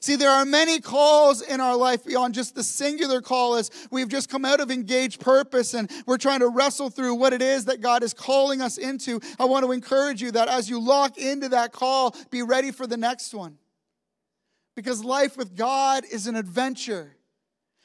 See, 0.00 0.16
there 0.16 0.30
are 0.30 0.44
many 0.44 0.78
calls 0.78 1.40
in 1.40 1.60
our 1.60 1.74
life 1.74 2.04
beyond 2.04 2.34
just 2.34 2.54
the 2.54 2.62
singular 2.62 3.20
call 3.20 3.56
as 3.56 3.70
we've 3.90 4.08
just 4.08 4.28
come 4.28 4.44
out 4.44 4.60
of 4.60 4.70
engaged 4.70 5.20
purpose 5.20 5.74
and 5.74 5.90
we're 6.06 6.18
trying 6.18 6.40
to 6.40 6.48
wrestle 6.48 6.90
through 6.90 7.14
what 7.14 7.32
it 7.32 7.40
is 7.40 7.64
that 7.64 7.80
God 7.80 8.02
is 8.02 8.12
calling 8.12 8.60
us 8.60 8.78
into. 8.78 9.20
I 9.40 9.46
want 9.46 9.64
to 9.64 9.72
encourage 9.72 10.20
you 10.20 10.30
that 10.32 10.48
as 10.48 10.68
you 10.68 10.80
lock 10.80 11.16
into 11.16 11.48
that 11.48 11.72
call, 11.72 12.14
be 12.30 12.42
ready 12.42 12.72
for 12.72 12.86
the 12.86 12.96
next 12.96 13.32
one 13.32 13.58
because 14.76 15.02
life 15.02 15.36
with 15.36 15.56
God 15.56 16.04
is 16.10 16.26
an 16.26 16.36
adventure. 16.36 17.16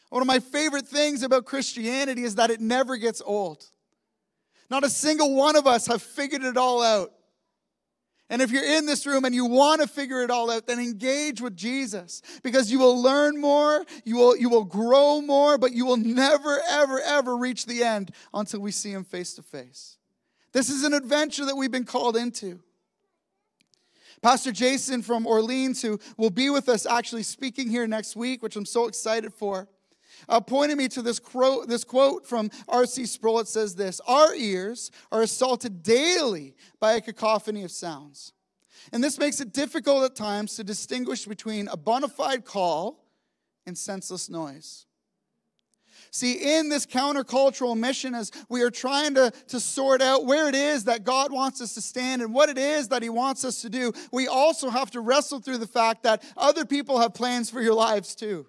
One 0.10 0.22
of 0.22 0.28
my 0.28 0.40
favorite 0.40 0.88
things 0.88 1.24
about 1.24 1.46
Christianity 1.46 2.24
is 2.24 2.36
that 2.36 2.52
it 2.52 2.60
never 2.60 2.98
gets 2.98 3.22
old. 3.26 3.66
Not 4.70 4.84
a 4.84 4.90
single 4.90 5.34
one 5.36 5.56
of 5.56 5.66
us 5.66 5.88
have 5.88 6.02
figured 6.02 6.44
it 6.44 6.58
all 6.58 6.84
out. 6.84 7.12
And 8.30 8.42
if 8.42 8.52
you're 8.52 8.64
in 8.64 8.86
this 8.86 9.06
room 9.06 9.26
and 9.26 9.36
you 9.36 9.46
want 9.46 9.82
to 9.82 9.88
figure 9.88 10.22
it 10.22 10.30
all 10.30 10.50
out, 10.50 10.68
then 10.68 10.80
engage 10.80 11.42
with 11.42 11.56
Jesus 11.56 12.22
because 12.44 12.72
you 12.72 12.80
will 12.80 13.02
learn 13.02 13.40
more, 13.40 13.84
you 14.06 14.16
will, 14.16 14.38
you 14.38 14.50
will 14.50 14.64
grow 14.64 15.20
more, 15.20 15.58
but 15.58 15.74
you 15.74 15.86
will 15.86 15.98
never, 15.98 16.62
ever, 16.70 17.02
ever 17.02 17.36
reach 17.36 17.66
the 17.66 17.84
end 17.84 18.12
until 18.34 18.62
we 18.62 18.72
see 18.72 18.92
Him 18.92 19.04
face 19.04 19.34
to 19.34 19.42
face. 19.42 19.98
This 20.54 20.70
is 20.70 20.86
an 20.86 20.94
adventure 20.94 21.46
that 21.46 21.58
we've 21.58 21.72
been 21.72 21.84
called 21.84 22.16
into. 22.16 22.62
Pastor 24.22 24.52
Jason 24.52 25.02
from 25.02 25.26
Orleans, 25.26 25.82
who 25.82 26.00
will 26.18 26.30
be 26.30 26.50
with 26.50 26.70
us 26.70 26.86
actually 26.86 27.24
speaking 27.24 27.70
here 27.70 27.88
next 27.88 28.16
week, 28.16 28.44
which 28.44 28.56
I'm 28.56 28.66
so 28.66 28.88
excited 28.88 29.34
for, 29.34 29.68
uh, 30.30 30.40
pointed 30.40 30.78
me 30.78 30.88
to 30.90 31.02
this 31.02 31.20
quote, 31.20 31.68
this 31.68 31.84
quote 31.84 32.28
from 32.28 32.52
R.C. 32.68 33.06
Sproul. 33.08 33.40
It 33.40 33.48
says 33.48 33.76
this 33.76 34.00
Our 34.08 34.36
ears 34.36 34.92
are 35.12 35.24
assaulted 35.24 35.82
daily 35.82 36.56
by 36.80 36.94
a 36.94 37.02
cacophony 37.02 37.64
of 37.64 37.72
sounds. 37.72 38.34
And 38.94 39.04
this 39.04 39.18
makes 39.18 39.42
it 39.42 39.54
difficult 39.54 40.04
at 40.04 40.16
times 40.16 40.56
to 40.56 40.64
distinguish 40.64 41.26
between 41.26 41.68
a 41.68 41.78
bona 41.78 42.08
fide 42.08 42.46
call 42.46 43.06
and 43.66 43.78
senseless 43.78 44.30
noise. 44.30 44.86
See, 46.14 46.58
in 46.58 46.68
this 46.68 46.86
countercultural 46.86 47.78
mission, 47.78 48.14
as 48.14 48.32
we 48.50 48.62
are 48.64 48.70
trying 48.70 49.16
to, 49.16 49.32
to 49.48 49.62
sort 49.62 50.02
out 50.02 50.26
where 50.26 50.50
it 50.50 50.56
is 50.56 50.84
that 50.84 51.06
God 51.06 51.32
wants 51.32 51.62
us 51.62 51.74
to 51.76 51.82
stand 51.82 52.22
and 52.22 52.34
what 52.34 52.50
it 52.50 52.58
is 52.58 52.90
that 52.90 53.02
He 53.02 53.08
wants 53.08 53.46
us 53.46 53.62
to 53.62 53.70
do, 53.70 53.94
we 54.12 54.28
also 54.28 54.70
have 54.70 54.92
to 54.92 55.00
wrestle 55.00 55.40
through 55.40 55.60
the 55.60 55.68
fact 55.68 56.04
that 56.04 56.22
other 56.36 56.66
people 56.66 57.00
have 57.00 57.14
plans 57.14 57.50
for 57.50 57.62
your 57.62 57.74
lives 57.74 58.14
too. 58.14 58.46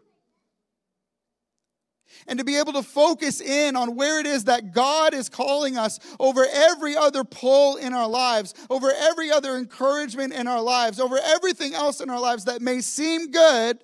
And 2.26 2.40
to 2.40 2.45
be 2.45 2.59
able 2.59 2.73
to 2.73 2.83
focus 2.83 3.40
in 3.40 3.76
on 3.76 3.95
where 3.95 4.19
it 4.19 4.26
is 4.26 4.45
that 4.45 4.73
God 4.73 5.14
is 5.14 5.28
calling 5.28 5.78
us 5.78 6.00
over 6.19 6.45
every 6.52 6.97
other 6.97 7.23
pull 7.23 7.76
in 7.76 7.92
our 7.92 8.09
lives, 8.09 8.54
over 8.71 8.90
every 8.92 9.31
other 9.31 9.57
encouragement 9.57 10.33
in 10.33 10.49
our 10.49 10.61
lives, 10.61 10.99
over 10.99 11.16
everything 11.16 11.75
else 11.75 12.00
in 12.00 12.11
our 12.11 12.21
lives 12.21 12.45
that 12.47 12.61
may 12.61 12.81
seem 12.81 13.31
good 13.31 13.78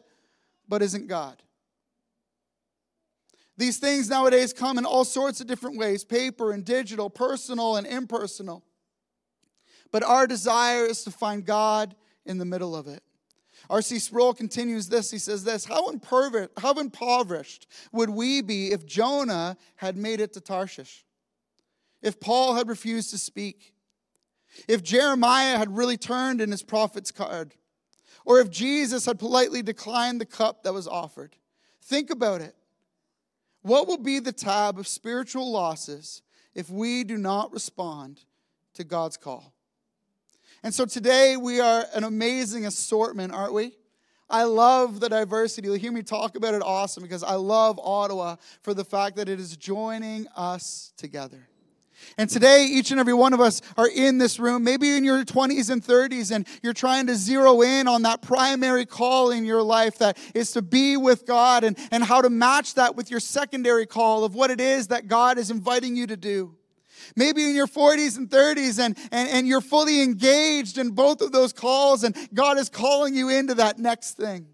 but 0.68 0.82
isn't 0.82 1.06
God. 1.06 1.40
These 3.58 3.78
things 3.78 4.08
nowadays 4.08 4.52
come 4.52 4.78
in 4.78 4.86
all 4.86 5.04
sorts 5.04 5.40
of 5.40 5.48
different 5.48 5.78
ways 5.78 6.04
paper 6.04 6.52
and 6.52 6.64
digital, 6.64 7.10
personal 7.10 7.76
and 7.76 7.86
impersonal. 7.86 8.64
But 9.90 10.04
our 10.04 10.26
desire 10.26 10.84
is 10.84 11.02
to 11.04 11.10
find 11.10 11.44
God 11.44 11.94
in 12.24 12.38
the 12.38 12.44
middle 12.44 12.76
of 12.76 12.86
it. 12.86 13.02
R.C. 13.68 13.98
Sproul 13.98 14.32
continues 14.32 14.88
this. 14.88 15.10
He 15.10 15.18
says 15.18 15.42
this 15.42 15.64
how, 15.64 15.92
how 16.56 16.72
impoverished 16.74 17.66
would 17.90 18.10
we 18.10 18.42
be 18.42 18.70
if 18.70 18.86
Jonah 18.86 19.56
had 19.76 19.96
made 19.96 20.20
it 20.20 20.32
to 20.34 20.40
Tarshish? 20.40 21.04
If 22.00 22.20
Paul 22.20 22.54
had 22.54 22.68
refused 22.68 23.10
to 23.10 23.18
speak? 23.18 23.74
If 24.68 24.84
Jeremiah 24.84 25.58
had 25.58 25.76
really 25.76 25.96
turned 25.96 26.40
in 26.40 26.52
his 26.52 26.62
prophet's 26.62 27.10
card? 27.10 27.54
Or 28.24 28.38
if 28.38 28.50
Jesus 28.50 29.04
had 29.04 29.18
politely 29.18 29.62
declined 29.62 30.20
the 30.20 30.26
cup 30.26 30.62
that 30.62 30.72
was 30.72 30.86
offered? 30.86 31.34
Think 31.82 32.10
about 32.10 32.40
it. 32.40 32.54
What 33.68 33.86
will 33.86 33.98
be 33.98 34.18
the 34.18 34.32
tab 34.32 34.78
of 34.78 34.88
spiritual 34.88 35.52
losses 35.52 36.22
if 36.54 36.70
we 36.70 37.04
do 37.04 37.18
not 37.18 37.52
respond 37.52 38.22
to 38.72 38.82
God's 38.82 39.18
call? 39.18 39.52
And 40.62 40.72
so 40.72 40.86
today 40.86 41.36
we 41.36 41.60
are 41.60 41.84
an 41.92 42.02
amazing 42.02 42.64
assortment, 42.64 43.34
aren't 43.34 43.52
we? 43.52 43.76
I 44.30 44.44
love 44.44 45.00
the 45.00 45.10
diversity. 45.10 45.66
You'll 45.68 45.76
hear 45.76 45.92
me 45.92 46.02
talk 46.02 46.34
about 46.34 46.54
it 46.54 46.62
awesome 46.62 47.02
because 47.02 47.22
I 47.22 47.34
love 47.34 47.78
Ottawa 47.78 48.36
for 48.62 48.72
the 48.72 48.86
fact 48.86 49.16
that 49.16 49.28
it 49.28 49.38
is 49.38 49.54
joining 49.54 50.26
us 50.34 50.94
together. 50.96 51.46
And 52.16 52.28
today, 52.28 52.64
each 52.64 52.90
and 52.90 52.98
every 52.98 53.14
one 53.14 53.32
of 53.32 53.40
us 53.40 53.62
are 53.76 53.88
in 53.88 54.18
this 54.18 54.38
room, 54.40 54.64
maybe 54.64 54.96
in 54.96 55.04
your 55.04 55.24
20s 55.24 55.70
and 55.70 55.82
30s, 55.82 56.34
and 56.34 56.46
you're 56.62 56.72
trying 56.72 57.06
to 57.06 57.14
zero 57.14 57.62
in 57.62 57.86
on 57.86 58.02
that 58.02 58.22
primary 58.22 58.86
call 58.86 59.30
in 59.30 59.44
your 59.44 59.62
life 59.62 59.98
that 59.98 60.18
is 60.34 60.52
to 60.52 60.62
be 60.62 60.96
with 60.96 61.26
God 61.26 61.62
and, 61.62 61.78
and 61.92 62.02
how 62.02 62.20
to 62.20 62.30
match 62.30 62.74
that 62.74 62.96
with 62.96 63.10
your 63.10 63.20
secondary 63.20 63.86
call 63.86 64.24
of 64.24 64.34
what 64.34 64.50
it 64.50 64.60
is 64.60 64.88
that 64.88 65.06
God 65.06 65.38
is 65.38 65.50
inviting 65.50 65.94
you 65.94 66.06
to 66.08 66.16
do. 66.16 66.56
Maybe 67.16 67.44
in 67.44 67.54
your 67.54 67.66
40s 67.66 68.16
and 68.16 68.28
30s, 68.28 68.78
and, 68.78 68.96
and, 69.12 69.28
and 69.30 69.48
you're 69.48 69.60
fully 69.60 70.02
engaged 70.02 70.78
in 70.78 70.90
both 70.90 71.20
of 71.20 71.32
those 71.32 71.52
calls, 71.52 72.04
and 72.04 72.16
God 72.34 72.58
is 72.58 72.68
calling 72.68 73.14
you 73.14 73.28
into 73.28 73.54
that 73.54 73.78
next 73.78 74.16
thing. 74.16 74.46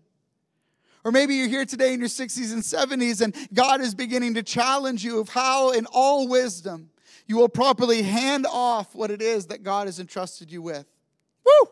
Or 1.04 1.12
maybe 1.12 1.34
you're 1.34 1.48
here 1.48 1.66
today 1.66 1.92
in 1.92 2.00
your 2.00 2.08
60s 2.08 2.52
and 2.52 2.62
70s, 2.62 3.20
and 3.20 3.34
God 3.52 3.80
is 3.80 3.94
beginning 3.94 4.34
to 4.34 4.42
challenge 4.42 5.04
you 5.04 5.20
of 5.20 5.28
how, 5.28 5.72
in 5.72 5.86
all 5.86 6.28
wisdom, 6.28 6.90
you 7.26 7.36
will 7.36 7.48
properly 7.48 8.02
hand 8.02 8.46
off 8.50 8.94
what 8.94 9.10
it 9.10 9.22
is 9.22 9.46
that 9.46 9.62
God 9.62 9.86
has 9.86 9.98
entrusted 9.98 10.50
you 10.50 10.62
with. 10.62 10.86
Woo! 11.44 11.70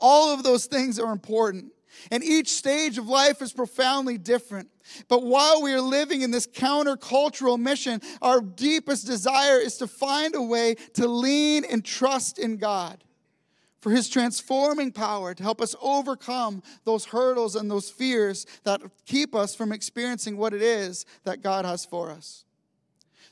All 0.00 0.32
of 0.32 0.42
those 0.42 0.66
things 0.66 0.98
are 0.98 1.12
important. 1.12 1.72
And 2.10 2.22
each 2.22 2.48
stage 2.48 2.98
of 2.98 3.08
life 3.08 3.42
is 3.42 3.52
profoundly 3.52 4.18
different. 4.18 4.68
But 5.08 5.24
while 5.24 5.62
we 5.62 5.72
are 5.72 5.80
living 5.80 6.22
in 6.22 6.30
this 6.30 6.46
countercultural 6.46 7.58
mission, 7.58 8.00
our 8.22 8.40
deepest 8.40 9.06
desire 9.06 9.58
is 9.58 9.78
to 9.78 9.86
find 9.86 10.34
a 10.34 10.42
way 10.42 10.76
to 10.94 11.08
lean 11.08 11.64
and 11.64 11.84
trust 11.84 12.38
in 12.38 12.56
God 12.56 13.02
for 13.80 13.90
his 13.90 14.08
transforming 14.08 14.92
power 14.92 15.34
to 15.34 15.42
help 15.42 15.60
us 15.60 15.74
overcome 15.80 16.62
those 16.84 17.06
hurdles 17.06 17.54
and 17.56 17.70
those 17.70 17.90
fears 17.90 18.46
that 18.64 18.80
keep 19.06 19.34
us 19.34 19.54
from 19.54 19.72
experiencing 19.72 20.36
what 20.36 20.52
it 20.52 20.62
is 20.62 21.06
that 21.24 21.42
God 21.42 21.64
has 21.64 21.84
for 21.84 22.10
us. 22.10 22.44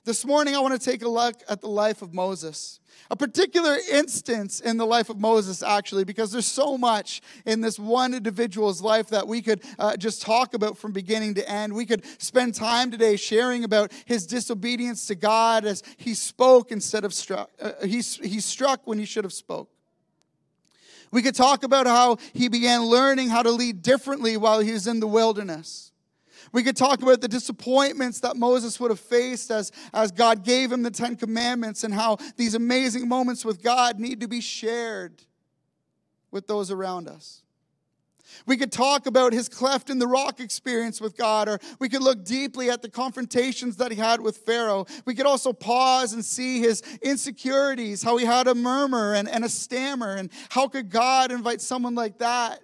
This 0.07 0.25
morning, 0.25 0.55
I 0.55 0.61
want 0.61 0.73
to 0.73 0.79
take 0.79 1.03
a 1.03 1.09
look 1.09 1.35
at 1.49 1.61
the 1.61 1.67
life 1.67 2.01
of 2.01 2.15
Moses. 2.15 2.79
A 3.11 3.17
particular 3.17 3.77
instance 3.91 4.61
in 4.61 4.77
the 4.77 4.87
life 4.87 5.11
of 5.11 5.19
Moses, 5.19 5.65
actually, 5.65 6.05
because 6.05 6.31
there's 6.31 6.47
so 6.47 6.79
much 6.79 7.21
in 7.45 7.61
this 7.61 7.77
one 7.77 8.15
individual's 8.15 8.81
life 8.81 9.09
that 9.09 9.27
we 9.27 9.43
could 9.43 9.65
uh, 9.81 9.97
just 9.97 10.23
talk 10.23 10.55
about 10.55 10.79
from 10.79 10.93
beginning 10.93 11.35
to 11.35 11.51
end. 11.51 11.75
We 11.75 11.87
could 11.87 12.05
spend 12.23 12.55
time 12.55 12.93
today 12.93 13.17
sharing 13.17 13.65
about 13.65 13.91
his 14.05 14.29
disobedience 14.29 15.09
to 15.09 15.17
God 15.17 15.65
as 15.65 15.83
he 15.97 16.15
spoke 16.15 16.71
instead 16.71 17.05
of 17.05 17.13
struck. 17.13 17.51
Uh, 17.61 17.73
he, 17.83 17.97
he 17.99 18.39
struck 18.39 18.87
when 18.87 19.01
he 19.01 19.07
should 19.07 19.25
have 19.25 19.33
spoke. 19.33 19.71
We 21.11 21.21
could 21.21 21.35
talk 21.35 21.65
about 21.65 21.89
how 21.89 22.19
he 22.33 22.47
began 22.47 22.85
learning 22.85 23.31
how 23.31 23.43
to 23.43 23.51
lead 23.51 23.83
differently 23.83 24.37
while 24.37 24.61
he 24.61 24.71
was 24.71 24.87
in 24.87 25.01
the 25.01 25.09
wilderness. 25.09 25.91
We 26.53 26.63
could 26.63 26.77
talk 26.77 27.03
about 27.03 27.21
the 27.21 27.29
disappointments 27.29 28.21
that 28.21 28.37
Moses 28.37 28.79
would 28.81 28.91
have 28.91 29.01
faced 29.01 29.51
as, 29.51 29.73
as 29.93 30.13
God 30.13 30.45
gave 30.45 30.73
him 30.73 30.83
the 30.83 30.91
Ten 30.91 31.17
Commandments 31.17 31.85
and 31.85 31.93
how 31.93 32.19
these 32.37 32.55
amazing 32.55 33.09
moments 33.09 33.45
with 33.45 33.63
God 33.63 33.99
need 33.99 34.21
to 34.21 34.29
be 34.29 34.41
shared 34.41 35.23
with 36.31 36.47
those 36.47 36.71
around 36.71 37.09
us. 37.09 37.43
We 38.45 38.57
could 38.57 38.73
talk 38.73 39.07
about 39.07 39.33
his 39.33 39.49
cleft 39.49 39.89
in 39.89 39.99
the 39.99 40.07
rock 40.07 40.41
experience 40.41 41.01
with 41.01 41.17
God, 41.17 41.49
or 41.49 41.59
we 41.79 41.89
could 41.89 42.03
look 42.03 42.25
deeply 42.25 42.71
at 42.71 42.83
the 42.83 42.91
confrontations 42.91 43.77
that 43.77 43.93
he 43.93 43.97
had 43.97 44.21
with 44.21 44.39
Pharaoh. 44.39 44.87
We 45.05 45.15
could 45.15 45.27
also 45.27 45.53
pause 45.53 46.13
and 46.13 46.25
see 46.25 46.61
his 46.61 46.83
insecurities, 47.03 48.03
how 48.03 48.17
he 48.17 48.25
had 48.25 48.49
a 48.49 48.55
murmur 48.55 49.15
and, 49.15 49.29
and 49.29 49.45
a 49.45 49.49
stammer, 49.49 50.15
and 50.15 50.31
how 50.49 50.69
could 50.69 50.91
God 50.91 51.31
invite 51.31 51.61
someone 51.61 51.95
like 51.95 52.19
that 52.19 52.61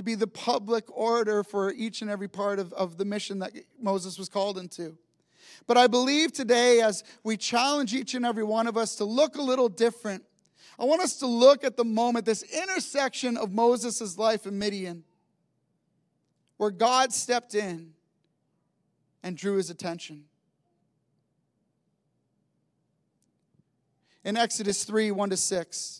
to 0.00 0.04
be 0.04 0.14
the 0.14 0.26
public 0.26 0.86
orator 0.96 1.44
for 1.44 1.70
each 1.74 2.00
and 2.00 2.10
every 2.10 2.26
part 2.26 2.58
of, 2.58 2.72
of 2.72 2.96
the 2.96 3.04
mission 3.04 3.38
that 3.38 3.52
Moses 3.78 4.18
was 4.18 4.30
called 4.30 4.56
into. 4.56 4.96
But 5.66 5.76
I 5.76 5.88
believe 5.88 6.32
today, 6.32 6.80
as 6.80 7.04
we 7.22 7.36
challenge 7.36 7.92
each 7.92 8.14
and 8.14 8.24
every 8.24 8.42
one 8.42 8.66
of 8.66 8.78
us 8.78 8.96
to 8.96 9.04
look 9.04 9.36
a 9.36 9.42
little 9.42 9.68
different, 9.68 10.24
I 10.78 10.84
want 10.84 11.02
us 11.02 11.18
to 11.18 11.26
look 11.26 11.64
at 11.64 11.76
the 11.76 11.84
moment, 11.84 12.24
this 12.24 12.42
intersection 12.44 13.36
of 13.36 13.52
Moses' 13.52 14.16
life 14.16 14.46
in 14.46 14.58
Midian, 14.58 15.04
where 16.56 16.70
God 16.70 17.12
stepped 17.12 17.54
in 17.54 17.92
and 19.22 19.36
drew 19.36 19.56
his 19.56 19.68
attention. 19.68 20.24
In 24.24 24.38
Exodus 24.38 24.84
3 24.84 25.10
1 25.10 25.28
to 25.28 25.36
6, 25.36 25.99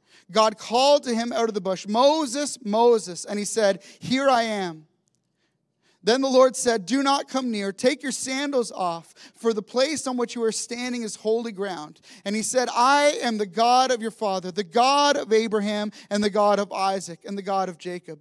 God 0.31 0.57
called 0.57 1.03
to 1.03 1.15
him 1.15 1.31
out 1.31 1.47
of 1.49 1.53
the 1.53 1.61
bush, 1.61 1.87
Moses, 1.87 2.57
Moses. 2.63 3.25
And 3.25 3.37
he 3.37 3.45
said, 3.45 3.83
Here 3.99 4.29
I 4.29 4.43
am. 4.43 4.87
Then 6.03 6.21
the 6.21 6.29
Lord 6.29 6.55
said, 6.55 6.85
Do 6.85 7.03
not 7.03 7.27
come 7.27 7.51
near. 7.51 7.71
Take 7.71 8.01
your 8.01 8.11
sandals 8.11 8.71
off, 8.71 9.13
for 9.35 9.53
the 9.53 9.61
place 9.61 10.07
on 10.07 10.17
which 10.17 10.35
you 10.35 10.43
are 10.43 10.51
standing 10.51 11.03
is 11.03 11.15
holy 11.15 11.51
ground. 11.51 12.01
And 12.25 12.35
he 12.35 12.41
said, 12.41 12.69
I 12.73 13.19
am 13.21 13.37
the 13.37 13.45
God 13.45 13.91
of 13.91 14.01
your 14.01 14.11
father, 14.11 14.51
the 14.51 14.63
God 14.63 15.15
of 15.15 15.31
Abraham, 15.31 15.91
and 16.09 16.23
the 16.23 16.29
God 16.29 16.59
of 16.59 16.71
Isaac, 16.71 17.19
and 17.25 17.37
the 17.37 17.43
God 17.43 17.69
of 17.69 17.77
Jacob. 17.77 18.19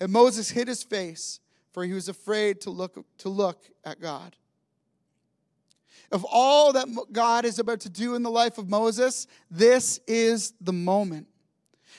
And 0.00 0.10
Moses 0.10 0.50
hid 0.50 0.68
his 0.68 0.82
face, 0.82 1.40
for 1.72 1.84
he 1.84 1.92
was 1.92 2.08
afraid 2.08 2.62
to 2.62 2.70
look, 2.70 3.04
to 3.18 3.28
look 3.28 3.62
at 3.84 4.00
God. 4.00 4.34
Of 6.10 6.24
all 6.24 6.72
that 6.72 6.88
God 7.12 7.44
is 7.44 7.58
about 7.58 7.80
to 7.80 7.90
do 7.90 8.14
in 8.14 8.22
the 8.22 8.30
life 8.30 8.56
of 8.56 8.70
Moses, 8.70 9.26
this 9.50 10.00
is 10.06 10.54
the 10.62 10.72
moment. 10.72 11.26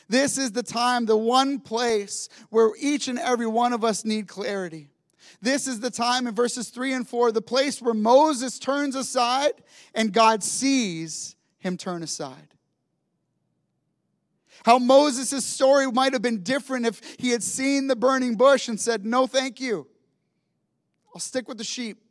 This 0.10 0.40
is 0.40 0.52
the 0.52 0.64
time, 0.64 1.06
the 1.06 1.16
one 1.16 1.60
place 1.60 2.28
where 2.50 2.72
each 2.80 3.08
and 3.08 3.20
every 3.20 3.46
one 3.48 3.74
of 3.74 3.84
us 3.84 4.04
need 4.04 4.28
clarity. 4.28 4.90
This 5.42 5.68
is 5.68 5.80
the 5.80 5.92
time 5.92 6.28
in 6.28 6.34
verses 6.34 6.70
3 6.70 6.94
and 6.94 7.08
4, 7.08 7.32
the 7.32 7.42
place 7.42 7.82
where 7.82 7.94
Moses 7.94 8.60
turns 8.60 8.96
aside 8.96 9.54
and 9.94 10.12
God 10.12 10.44
sees 10.44 11.36
him 11.60 11.78
turn 11.78 12.04
aside. 12.04 12.48
How 14.66 14.80
Moses' 14.80 15.46
story 15.46 15.90
might 15.92 16.14
have 16.14 16.22
been 16.22 16.44
different 16.44 16.86
if 16.86 17.02
he 17.18 17.30
had 17.30 17.44
seen 17.44 17.88
the 17.88 17.96
burning 17.96 18.36
bush 18.36 18.68
and 18.68 18.80
said, 18.80 19.06
No, 19.06 19.28
thank 19.28 19.62
you. 19.62 19.88
I'll 21.14 21.22
stick 21.22 21.48
with 21.48 21.58
the 21.58 21.64
sheep. 21.64 22.02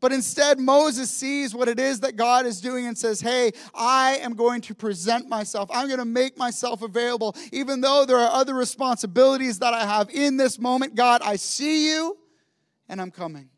But 0.00 0.12
instead, 0.12 0.58
Moses 0.58 1.10
sees 1.10 1.54
what 1.54 1.68
it 1.68 1.80
is 1.80 2.00
that 2.00 2.16
God 2.16 2.44
is 2.44 2.60
doing 2.60 2.86
and 2.86 2.96
says, 2.96 3.20
Hey, 3.20 3.52
I 3.74 4.18
am 4.22 4.34
going 4.34 4.60
to 4.62 4.74
present 4.74 5.28
myself. 5.28 5.70
I'm 5.72 5.86
going 5.86 5.98
to 5.98 6.04
make 6.04 6.36
myself 6.36 6.82
available. 6.82 7.34
Even 7.50 7.80
though 7.80 8.04
there 8.04 8.18
are 8.18 8.30
other 8.30 8.54
responsibilities 8.54 9.58
that 9.60 9.72
I 9.72 9.86
have 9.86 10.10
in 10.10 10.36
this 10.36 10.58
moment, 10.58 10.94
God, 10.94 11.22
I 11.24 11.36
see 11.36 11.90
you 11.90 12.18
and 12.88 13.00
I'm 13.00 13.10
coming. 13.10 13.48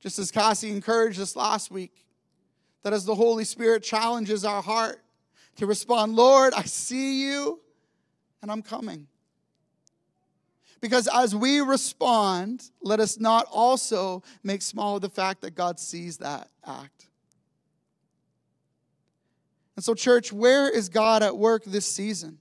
Just 0.00 0.18
as 0.18 0.30
Cassie 0.30 0.70
encouraged 0.70 1.20
us 1.20 1.36
last 1.36 1.70
week, 1.70 2.04
that 2.82 2.92
as 2.92 3.04
the 3.04 3.14
Holy 3.14 3.44
Spirit 3.44 3.82
challenges 3.82 4.44
our 4.44 4.62
heart 4.62 5.00
to 5.56 5.66
respond, 5.66 6.16
Lord, 6.16 6.54
I 6.54 6.62
see 6.62 7.22
you 7.22 7.60
and 8.40 8.50
I'm 8.50 8.62
coming. 8.62 9.06
Because 10.82 11.08
as 11.14 11.34
we 11.34 11.60
respond, 11.60 12.68
let 12.82 12.98
us 12.98 13.18
not 13.18 13.46
also 13.50 14.22
make 14.42 14.60
small 14.60 14.96
of 14.96 15.02
the 15.02 15.08
fact 15.08 15.40
that 15.42 15.54
God 15.54 15.78
sees 15.78 16.18
that 16.18 16.48
act. 16.66 17.06
And 19.76 19.84
so, 19.84 19.94
church, 19.94 20.32
where 20.32 20.68
is 20.68 20.88
God 20.88 21.22
at 21.22 21.36
work 21.36 21.64
this 21.64 21.86
season? 21.86 22.38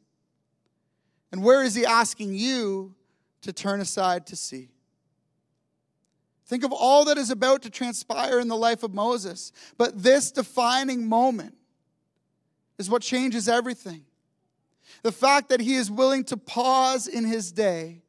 And 1.32 1.44
where 1.44 1.64
is 1.64 1.76
He 1.76 1.86
asking 1.86 2.34
you 2.34 2.96
to 3.44 3.54
turn 3.54 3.80
aside 3.80 4.26
to 4.28 4.36
see? 4.36 4.70
Think 6.48 6.66
of 6.66 6.74
all 6.74 7.06
that 7.06 7.20
is 7.20 7.30
about 7.30 7.62
to 7.62 7.70
transpire 7.70 8.40
in 8.40 8.48
the 8.48 8.58
life 8.58 8.82
of 8.82 8.94
Moses. 8.94 9.54
But 9.78 10.02
this 10.02 10.32
defining 10.32 11.08
moment 11.08 11.56
is 12.80 12.90
what 12.90 13.04
changes 13.04 13.48
everything. 13.48 14.04
The 15.04 15.12
fact 15.12 15.50
that 15.50 15.62
he 15.62 15.76
is 15.76 15.90
willing 15.90 16.26
to 16.26 16.36
pause 16.36 17.08
in 17.08 17.24
his 17.24 17.54
day 17.54 18.02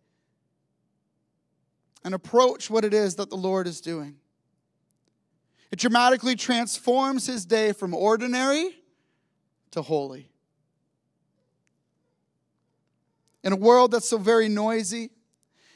and 2.05 2.15
approach 2.15 2.71
what 2.71 2.85
it 2.85 2.95
is 2.95 3.17
that 3.17 3.31
the 3.31 3.37
Lord 3.37 3.67
is 3.67 3.81
doing. 3.81 4.17
It 5.71 5.79
dramatically 5.79 6.37
transforms 6.37 7.27
his 7.27 7.47
day 7.47 7.73
from 7.73 7.95
ordinary 7.95 8.77
to 9.71 9.83
holy. 9.83 10.29
In 13.43 13.53
a 13.53 13.57
world 13.57 13.91
that's 13.91 14.09
so 14.09 14.19
very 14.19 14.49
noisy, 14.49 15.11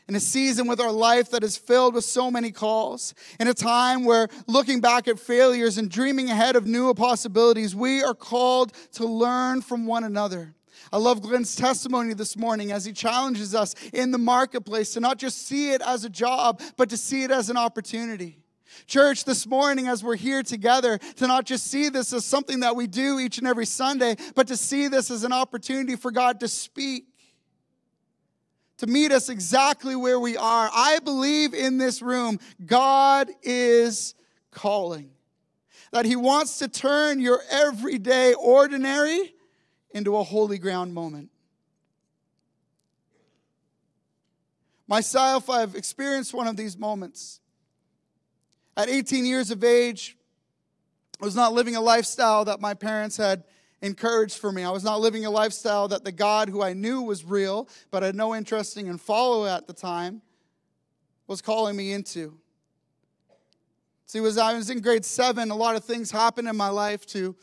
in 0.09 0.15
a 0.15 0.21
season 0.21 0.69
with 0.69 0.81
our 0.81 0.93
life 0.93 1.31
that 1.31 1.43
is 1.43 1.57
filled 1.57 1.95
with 1.95 2.05
so 2.05 2.31
many 2.31 2.53
calls, 2.53 3.15
in 3.41 3.49
a 3.49 3.55
time 3.55 4.05
where 4.05 4.29
looking 4.47 4.81
back 4.81 5.09
at 5.09 5.19
failures 5.19 5.79
and 5.79 5.91
dreaming 5.91 6.31
ahead 6.31 6.55
of 6.55 6.67
new 6.67 6.93
possibilities, 6.95 7.75
we 7.75 8.03
are 8.03 8.15
called 8.15 8.73
to 8.93 9.05
learn 9.05 9.63
from 9.63 9.87
one 9.87 10.05
another. 10.05 10.55
I 10.93 10.99
love 10.99 11.23
Glenn's 11.23 11.57
testimony 11.57 12.15
this 12.15 12.37
morning 12.37 12.73
as 12.73 12.85
he 12.85 12.93
challenges 12.93 13.55
us 13.55 13.75
in 13.93 14.11
the 14.11 14.19
marketplace 14.19 14.93
to 14.95 15.01
not 15.01 15.19
just 15.19 15.47
see 15.47 15.73
it 15.73 15.83
as 15.83 16.05
a 16.05 16.11
job, 16.11 16.61
but 16.77 16.91
to 16.91 16.97
see 16.97 17.25
it 17.25 17.31
as 17.31 17.51
an 17.51 17.57
opportunity. 17.57 18.39
Church, 18.87 19.25
this 19.25 19.47
morning, 19.47 19.89
as 19.89 20.05
we're 20.05 20.17
here 20.17 20.43
together, 20.43 20.99
to 20.99 21.27
not 21.27 21.45
just 21.45 21.67
see 21.67 21.89
this 21.89 22.13
as 22.13 22.25
something 22.25 22.61
that 22.61 22.77
we 22.77 22.87
do 22.87 23.19
each 23.19 23.39
and 23.39 23.47
every 23.47 23.67
Sunday, 23.67 24.17
but 24.35 24.49
to 24.49 24.57
see 24.57 24.89
this 24.89 25.11
as 25.11 25.25
an 25.25 25.33
opportunity 25.33 25.97
for 25.97 26.11
God 26.11 26.41
to 26.41 26.49
speak, 26.49 27.07
to 28.79 28.87
meet 28.87 29.13
us 29.13 29.29
exactly 29.29 29.97
where 29.97 30.21
we 30.21 30.37
are. 30.37 30.71
I 30.73 30.99
believe 31.03 31.55
in 31.55 31.79
this 31.79 32.03
room, 32.03 32.39
God 32.65 33.31
is 33.43 34.15
calling, 34.51 35.11
that 35.93 36.05
He 36.05 36.17
wants 36.17 36.59
to 36.59 36.69
turn 36.69 37.19
your 37.21 37.41
everyday, 37.51 38.35
ordinary, 38.35 39.35
into 39.91 40.17
a 40.17 40.23
holy 40.23 40.59
ground 40.59 40.95
moment. 40.95 41.31
Myself, 44.89 45.51
I've 45.51 45.75
experienced 45.75 46.33
one 46.33 46.47
of 46.47 46.57
these 46.57 46.77
moments. 46.77 47.41
At 48.77 48.89
18 48.89 49.25
years 49.25 49.51
of 49.51 49.65
age, 49.65 50.17
I 51.21 51.25
was 51.25 51.35
not 51.35 51.53
living 51.53 51.77
a 51.77 51.81
lifestyle 51.81 52.45
that 52.45 52.61
my 52.61 52.75
parents 52.75 53.17
had 53.17 53.45
encouraged 53.83 54.39
for 54.39 54.53
me. 54.53 54.63
I 54.63 54.71
was 54.71 54.85
not 54.85 55.01
living 55.01 55.25
a 55.25 55.31
lifestyle 55.31 55.89
that 55.89 56.05
the 56.05 56.13
God 56.13 56.49
who 56.49 56.63
I 56.63 56.73
knew 56.73 57.03
was 57.03 57.25
real, 57.25 57.69
but 57.91 58.03
had 58.03 58.15
no 58.15 58.35
interest 58.35 58.77
in 58.77 58.89
and 58.89 59.01
follow 59.01 59.47
at 59.47 59.67
the 59.67 59.73
time, 59.73 60.23
was 61.27 61.41
calling 61.41 61.77
me 61.77 61.93
into. 61.93 62.39
See, 64.07 64.21
was 64.21 64.39
I 64.39 64.55
was 64.55 64.71
in 64.71 64.81
grade 64.81 65.05
seven, 65.05 65.51
a 65.51 65.57
lot 65.57 65.75
of 65.75 65.85
things 65.85 66.11
happened 66.11 66.49
in 66.49 66.57
my 66.57 66.69
life 66.69 67.07
to 67.07 67.35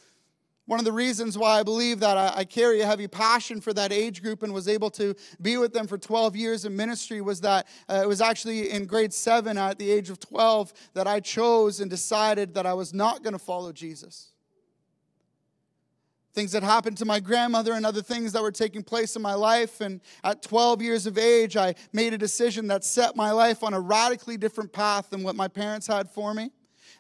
one 0.66 0.80
of 0.80 0.86
the 0.86 0.94
reasons 0.94 1.38
why 1.38 1.60
I 1.60 1.64
believe 1.64 2.00
that 2.00 2.18
I, 2.18 2.46
carry 2.46 2.80
a 2.82 2.86
heavy 2.86 3.08
passion 3.08 3.60
for 3.60 3.74
that 3.74 3.92
age 3.92 4.22
group 4.22 4.44
and 4.44 4.54
was 4.54 4.68
able 4.68 4.90
to 4.92 5.14
be 5.42 5.58
with 5.58 5.74
them 5.74 5.88
for 5.88 5.98
12 5.98 6.36
years 6.36 6.66
in 6.66 6.76
ministry 6.76 7.20
was 7.20 7.42
that 7.42 7.68
uh, 7.90 8.02
it 8.04 8.08
was 8.08 8.22
actually 8.22 8.70
in 8.70 8.86
grade 8.86 9.14
seven 9.14 9.58
at 9.58 9.78
the 9.78 9.92
age 9.92 10.10
of 10.10 10.20
12 10.20 10.74
that 10.94 11.08
I 11.08 11.20
chose 11.20 11.82
and 11.82 11.90
decided 11.90 12.54
that 12.54 12.66
I 12.66 12.74
was 12.74 12.94
not 12.94 13.24
going 13.24 13.34
to 13.34 13.40
follow 13.40 13.74
Jesus. 13.74 14.30
Things 16.34 16.54
that 16.54 16.64
happened 16.64 16.98
to 16.98 17.06
my 17.06 17.20
grandmother 17.20 17.74
and 17.74 17.86
other 17.86 18.02
things 18.02 18.32
that 18.32 18.42
were 18.42 18.52
taking 18.52 18.84
place 18.84 19.16
in 19.16 19.22
my 19.22 19.34
life. 19.34 19.82
And 19.82 20.02
at 20.24 20.42
12 20.42 20.82
years 20.82 21.06
of 21.06 21.18
age, 21.18 21.58
I 21.58 21.76
made 21.92 22.14
a 22.14 22.18
decision 22.18 22.68
that 22.68 22.84
set 22.84 23.16
my 23.16 23.32
life 23.32 23.64
on 23.64 23.74
a 23.74 23.80
radically 23.80 24.38
different 24.38 24.72
path 24.72 25.10
than 25.10 25.24
what 25.24 25.36
my 25.36 25.48
parents 25.48 25.88
had 25.88 26.10
for 26.10 26.34
me 26.34 26.52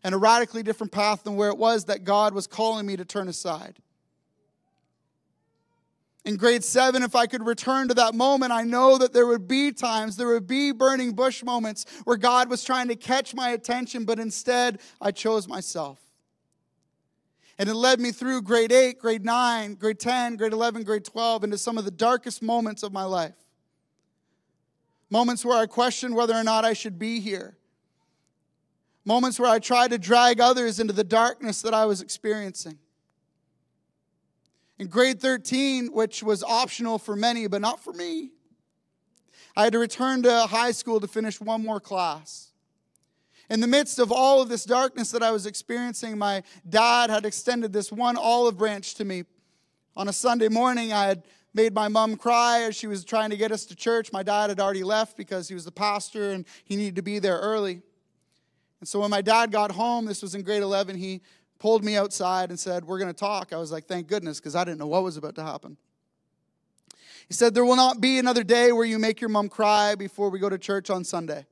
and 0.03 0.13
a 0.13 0.17
radically 0.17 0.63
different 0.63 0.91
path 0.91 1.23
than 1.23 1.35
where 1.35 1.49
it 1.49 1.57
was 1.57 1.85
that 1.85 2.03
God 2.03 2.33
was 2.33 2.47
calling 2.47 2.85
me 2.85 2.97
to 2.97 3.05
turn 3.05 3.27
aside. 3.27 3.79
In 6.25 6.37
grade 6.37 6.63
seven, 6.63 7.03
if 7.03 7.15
I 7.15 7.25
could 7.25 7.45
return 7.45 7.89
to 7.89 7.93
that 7.95 8.15
moment, 8.15 8.53
I 8.53 8.63
know 8.63 8.97
that 8.97 9.11
there 9.11 9.27
would 9.27 9.47
be 9.47 9.73
times, 9.73 10.15
there 10.15 10.29
would 10.29 10.47
be 10.47 10.71
burning 10.71 11.13
bush 11.13 11.43
moments 11.43 11.85
where 12.05 12.15
God 12.15 12.49
was 12.49 12.63
trying 12.63 12.87
to 12.87 12.95
catch 12.95 13.33
my 13.33 13.49
attention, 13.49 14.05
but 14.05 14.19
instead 14.19 14.79
I 15.01 15.11
chose 15.11 15.49
myself. 15.49 15.99
And 17.59 17.69
it 17.69 17.75
led 17.75 17.99
me 17.99 18.11
through 18.11 18.41
grade 18.43 18.71
eight, 18.71 18.99
grade 18.99 19.25
nine, 19.25 19.75
grade 19.75 19.99
10, 19.99 20.37
grade 20.37 20.53
11, 20.53 20.83
grade 20.83 21.03
12 21.05 21.43
into 21.43 21.57
some 21.57 21.77
of 21.77 21.85
the 21.85 21.91
darkest 21.91 22.41
moments 22.41 22.83
of 22.83 22.93
my 22.93 23.03
life. 23.03 23.35
Moments 25.09 25.45
where 25.45 25.57
I 25.57 25.65
questioned 25.65 26.15
whether 26.15 26.33
or 26.33 26.43
not 26.43 26.65
I 26.65 26.73
should 26.73 26.97
be 26.97 27.19
here. 27.19 27.57
Moments 29.05 29.39
where 29.39 29.49
I 29.49 29.59
tried 29.59 29.91
to 29.91 29.97
drag 29.97 30.39
others 30.39 30.79
into 30.79 30.93
the 30.93 31.03
darkness 31.03 31.61
that 31.61 31.73
I 31.73 31.85
was 31.85 32.01
experiencing. 32.01 32.77
In 34.79 34.87
grade 34.87 35.19
13, 35.19 35.87
which 35.87 36.23
was 36.23 36.43
optional 36.43 36.97
for 36.97 37.15
many, 37.15 37.47
but 37.47 37.61
not 37.61 37.83
for 37.83 37.93
me, 37.93 38.31
I 39.55 39.65
had 39.65 39.73
to 39.73 39.79
return 39.79 40.23
to 40.23 40.47
high 40.47 40.71
school 40.71 40.99
to 40.99 41.07
finish 41.07 41.39
one 41.39 41.63
more 41.63 41.79
class. 41.79 42.51
In 43.49 43.59
the 43.59 43.67
midst 43.67 43.99
of 43.99 44.11
all 44.11 44.41
of 44.41 44.49
this 44.49 44.63
darkness 44.63 45.11
that 45.11 45.21
I 45.21 45.31
was 45.31 45.45
experiencing, 45.45 46.17
my 46.17 46.43
dad 46.67 47.09
had 47.09 47.25
extended 47.25 47.71
this 47.71 47.91
one 47.91 48.17
olive 48.17 48.57
branch 48.57 48.95
to 48.95 49.05
me. 49.05 49.25
On 49.95 50.07
a 50.07 50.13
Sunday 50.13 50.47
morning, 50.47 50.91
I 50.91 51.05
had 51.05 51.23
made 51.53 51.73
my 51.73 51.87
mom 51.87 52.15
cry 52.15 52.61
as 52.63 52.75
she 52.75 52.87
was 52.87 53.03
trying 53.03 53.29
to 53.29 53.37
get 53.37 53.51
us 53.51 53.65
to 53.65 53.75
church. 53.75 54.11
My 54.11 54.23
dad 54.23 54.49
had 54.49 54.59
already 54.59 54.83
left 54.83 55.17
because 55.17 55.47
he 55.47 55.53
was 55.53 55.65
the 55.65 55.71
pastor 55.71 56.31
and 56.31 56.45
he 56.63 56.75
needed 56.75 56.95
to 56.95 57.03
be 57.03 57.19
there 57.19 57.37
early. 57.37 57.83
And 58.83 58.87
so 58.89 58.99
when 58.99 59.11
my 59.11 59.21
dad 59.21 59.49
got 59.49 59.71
home, 59.71 60.03
this 60.03 60.21
was 60.21 60.35
in 60.35 60.41
grade 60.41 60.61
11, 60.61 60.97
he 60.97 61.21
pulled 61.57 61.85
me 61.85 61.95
outside 61.95 62.49
and 62.49 62.59
said, 62.59 62.83
We're 62.83 62.99
going 62.99 63.09
to 63.09 63.17
talk. 63.17 63.53
I 63.53 63.55
was 63.55 63.71
like, 63.71 63.85
Thank 63.85 64.07
goodness, 64.07 64.41
because 64.41 64.57
I 64.57 64.65
didn't 64.65 64.77
know 64.77 64.87
what 64.87 65.03
was 65.03 65.15
about 65.15 65.35
to 65.35 65.41
happen. 65.41 65.77
He 67.29 67.33
said, 67.33 67.53
There 67.53 67.63
will 67.63 67.77
not 67.77 68.01
be 68.01 68.19
another 68.19 68.43
day 68.43 68.73
where 68.73 68.83
you 68.83 68.99
make 68.99 69.21
your 69.21 69.29
mom 69.29 69.47
cry 69.47 69.95
before 69.95 70.29
we 70.29 70.37
go 70.37 70.49
to 70.49 70.57
church 70.57 70.89
on 70.89 71.05
Sunday. 71.05 71.45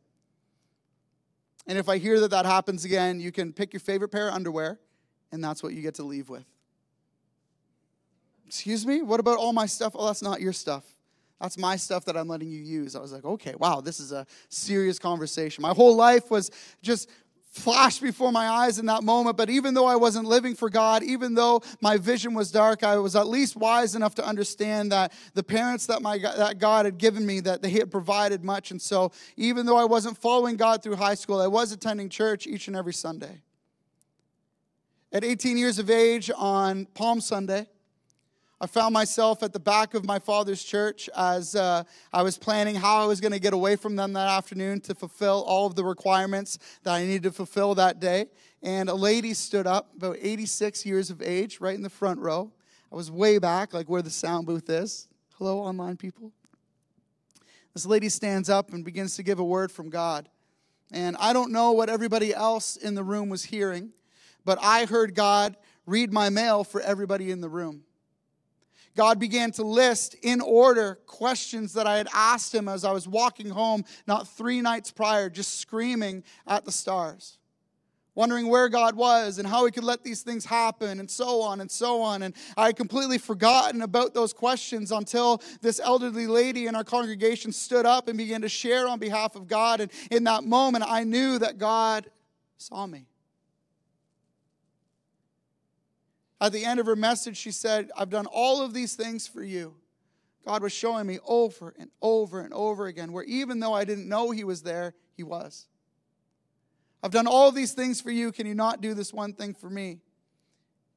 And 1.67 1.78
if 1.78 1.88
I 1.88 2.00
hear 2.00 2.20
that 2.20 2.32
that 2.32 2.46
happens 2.46 2.84
again, 2.84 3.22
you 3.22 3.32
can 3.32 3.54
pick 3.54 3.72
your 3.72 3.80
favorite 3.80 4.10
pair 4.10 4.28
of 4.28 4.34
underwear, 4.34 4.78
and 5.32 5.41
that's 5.41 5.63
what 5.63 5.72
you 5.72 5.82
get 5.82 5.94
to 5.96 6.04
leave 6.04 6.28
with. 6.28 6.44
Excuse 8.46 8.86
me? 8.86 9.04
What 9.04 9.22
about 9.22 9.38
all 9.38 9.54
my 9.54 9.67
stuff? 9.67 9.94
Oh, 9.96 10.08
that's 10.08 10.22
not 10.22 10.41
your 10.41 10.52
stuff. 10.52 10.84
That's 11.41 11.58
my 11.58 11.76
stuff 11.76 12.06
that 12.06 12.15
I'm 12.15 12.28
letting 12.28 12.52
you 12.52 12.60
use. 12.60 12.96
I 12.96 13.00
was 13.00 13.12
like, 13.12 13.26
okay, 13.26 13.56
wow, 13.58 13.82
this 13.82 14.00
is 14.00 14.12
a 14.12 14.28
serious 14.50 15.00
conversation. 15.00 15.63
My 15.63 15.74
whole 15.74 15.96
life 15.96 16.30
was 16.30 16.52
just 16.84 17.10
flashed 17.51 18.01
before 18.01 18.31
my 18.31 18.47
eyes 18.47 18.79
in 18.79 18.85
that 18.85 19.03
moment. 19.03 19.37
But 19.37 19.49
even 19.49 19.73
though 19.73 19.85
I 19.85 19.97
wasn't 19.97 20.25
living 20.25 20.55
for 20.55 20.69
God, 20.69 21.03
even 21.03 21.33
though 21.33 21.61
my 21.81 21.97
vision 21.97 22.33
was 22.33 22.49
dark, 22.49 22.83
I 22.83 22.97
was 22.97 23.15
at 23.15 23.27
least 23.27 23.55
wise 23.55 23.93
enough 23.93 24.15
to 24.15 24.25
understand 24.25 24.91
that 24.93 25.11
the 25.33 25.43
parents 25.43 25.85
that 25.87 26.01
my 26.01 26.17
that 26.17 26.59
God 26.59 26.85
had 26.85 26.97
given 26.97 27.25
me, 27.25 27.41
that 27.41 27.61
they 27.61 27.69
had 27.69 27.91
provided 27.91 28.43
much. 28.43 28.71
And 28.71 28.81
so, 28.81 29.11
even 29.35 29.65
though 29.65 29.77
I 29.77 29.85
wasn't 29.85 30.17
following 30.17 30.55
God 30.55 30.81
through 30.81 30.95
high 30.95 31.15
school, 31.15 31.41
I 31.41 31.47
was 31.47 31.71
attending 31.71 32.09
church 32.09 32.47
each 32.47 32.67
and 32.67 32.75
every 32.75 32.93
Sunday. 32.93 33.41
At 35.13 35.25
18 35.25 35.57
years 35.57 35.77
of 35.77 35.89
age 35.89 36.31
on 36.35 36.85
Palm 36.85 37.19
Sunday, 37.19 37.67
I 38.63 38.67
found 38.67 38.93
myself 38.93 39.41
at 39.41 39.54
the 39.54 39.60
back 39.60 39.95
of 39.95 40.06
my 40.06 40.19
father's 40.19 40.63
church 40.63 41.10
as 41.17 41.56
uh, 41.56 41.84
I 42.13 42.21
was 42.21 42.38
planning 42.38 42.76
how 42.76 43.02
I 43.02 43.08
was 43.08 43.19
going 43.19 43.32
to 43.32 43.39
get 43.39 43.54
away 43.54 43.76
from 43.76 43.95
them 43.95 44.13
that 44.13 44.28
afternoon 44.28 44.82
to 44.82 44.93
fulfill 44.93 45.43
all 45.47 45.65
of 45.65 45.74
the 45.74 45.84
requirements 45.84 46.60
that 46.84 46.93
I 46.93 47.04
needed 47.04 47.24
to 47.24 47.32
fulfill 47.32 47.74
that 47.74 48.00
day. 48.00 48.28
And 48.62 48.88
a 48.88 48.93
lady 48.93 49.34
stood 49.34 49.65
up, 49.65 49.95
about 49.97 50.17
86 50.21 50.86
years 50.86 51.10
of 51.10 51.24
age, 51.24 51.60
right 51.60 51.74
in 51.74 51.82
the 51.82 51.89
front 51.89 52.19
row. 52.19 52.52
I 52.91 52.95
was 52.95 53.10
way 53.10 53.39
back, 53.39 53.74
like 53.74 53.89
where 53.89 54.04
the 54.04 54.12
sound 54.12 54.45
booth 54.45 54.69
is. 54.69 55.08
Hello, 55.39 55.58
online 55.58 55.97
people. 55.97 56.32
This 57.74 57.88
lady 57.88 58.10
stands 58.10 58.47
up 58.47 58.74
and 58.74 58.86
begins 58.86 59.15
to 59.15 59.24
give 59.24 59.39
a 59.39 59.43
word 59.43 59.71
from 59.71 59.89
God. 59.89 60.30
And 60.91 61.17
I 61.17 61.34
don't 61.34 61.52
know 61.52 61.71
what 61.71 61.89
everybody 61.89 62.32
else 62.32 62.76
in 62.76 62.93
the 62.93 63.04
room 63.04 63.28
was 63.28 63.43
hearing, 63.43 63.89
but 64.45 64.60
I 64.62 64.86
heard 64.86 65.15
God 65.15 65.58
read 65.88 66.13
my 66.13 66.30
mail 66.30 66.63
for 66.63 66.80
everybody 66.80 67.32
in 67.32 67.41
the 67.41 67.50
room. 67.50 67.86
God 68.95 69.19
began 69.19 69.51
to 69.54 69.63
list 69.63 70.15
in 70.21 70.41
order 70.41 70.99
questions 71.06 71.73
that 71.73 71.88
I 71.88 71.97
had 71.97 72.08
asked 72.13 72.54
him 72.54 72.67
as 72.67 72.84
I 72.84 72.91
was 72.91 73.08
walking 73.08 73.49
home, 73.49 73.86
not 74.08 74.27
three 74.27 74.62
nights 74.62 74.91
prior, 74.91 75.30
just 75.30 75.60
screaming 75.60 76.23
at 76.45 76.65
the 76.65 76.71
stars, 76.71 77.38
wondering 78.15 78.47
where 78.47 78.67
God 78.67 78.95
was 78.95 79.38
and 79.38 79.47
how 79.47 79.65
he 79.65 79.71
could 79.71 79.86
let 79.86 80.04
these 80.04 80.21
things 80.21 80.43
happen, 80.43 80.99
and 80.99 81.10
so 81.10 81.41
on 81.41 81.62
and 81.62 81.71
so 81.71 82.01
on. 82.01 82.23
And 82.23 82.34
I 82.58 82.67
had 82.67 82.75
completely 82.75 83.17
forgotten 83.17 83.82
about 83.82 84.13
those 84.13 84.34
questions 84.34 84.91
until 84.91 85.41
this 85.62 85.80
elderly 85.80 86.27
lady 86.27 86.67
in 86.67 86.75
our 86.75 86.84
congregation 86.84 87.51
stood 87.51 87.86
up 87.86 88.10
and 88.10 88.17
began 88.17 88.41
to 88.41 88.49
share 88.49 88.88
on 88.88 88.99
behalf 88.99 89.36
of 89.36 89.47
God. 89.47 89.80
And 89.80 89.91
in 90.12 90.25
that 90.25 90.43
moment, 90.43 90.84
I 90.88 91.06
knew 91.06 91.39
that 91.39 91.58
God 91.58 92.10
saw 92.58 92.86
me. 92.86 93.08
At 96.41 96.51
the 96.51 96.65
end 96.65 96.80
of 96.80 96.88
her 96.88 96.95
message, 96.95 97.38
she 97.38 97.51
said, 97.51 97.91
I've 97.95 98.10
done 98.10 98.25
all 98.25 98.63
of 98.63 98.73
these 98.73 98.95
things 98.95 99.27
for 99.27 99.43
you. 99.43 99.75
God 100.43 100.63
was 100.63 100.73
showing 100.73 101.06
me 101.06 101.19
over 101.23 101.75
and 101.77 101.91
over 102.01 102.41
and 102.41 102.51
over 102.51 102.88
again 102.88 103.12
where 103.12 103.23
even 103.25 103.60
though 103.60 103.73
I 103.73 103.86
didn't 103.86 104.10
know 104.10 104.32
He 104.32 104.43
was 104.43 104.63
there, 104.63 104.95
He 105.15 105.21
was. 105.21 105.67
I've 107.04 107.12
done 107.12 107.27
all 107.27 107.47
of 107.47 107.54
these 107.54 107.73
things 107.73 108.01
for 108.01 108.10
you. 108.10 108.32
Can 108.32 108.47
you 108.47 108.56
not 108.56 108.82
do 108.82 108.95
this 108.95 109.13
one 109.13 109.34
thing 109.34 109.54
for 109.54 109.69
me? 109.69 109.99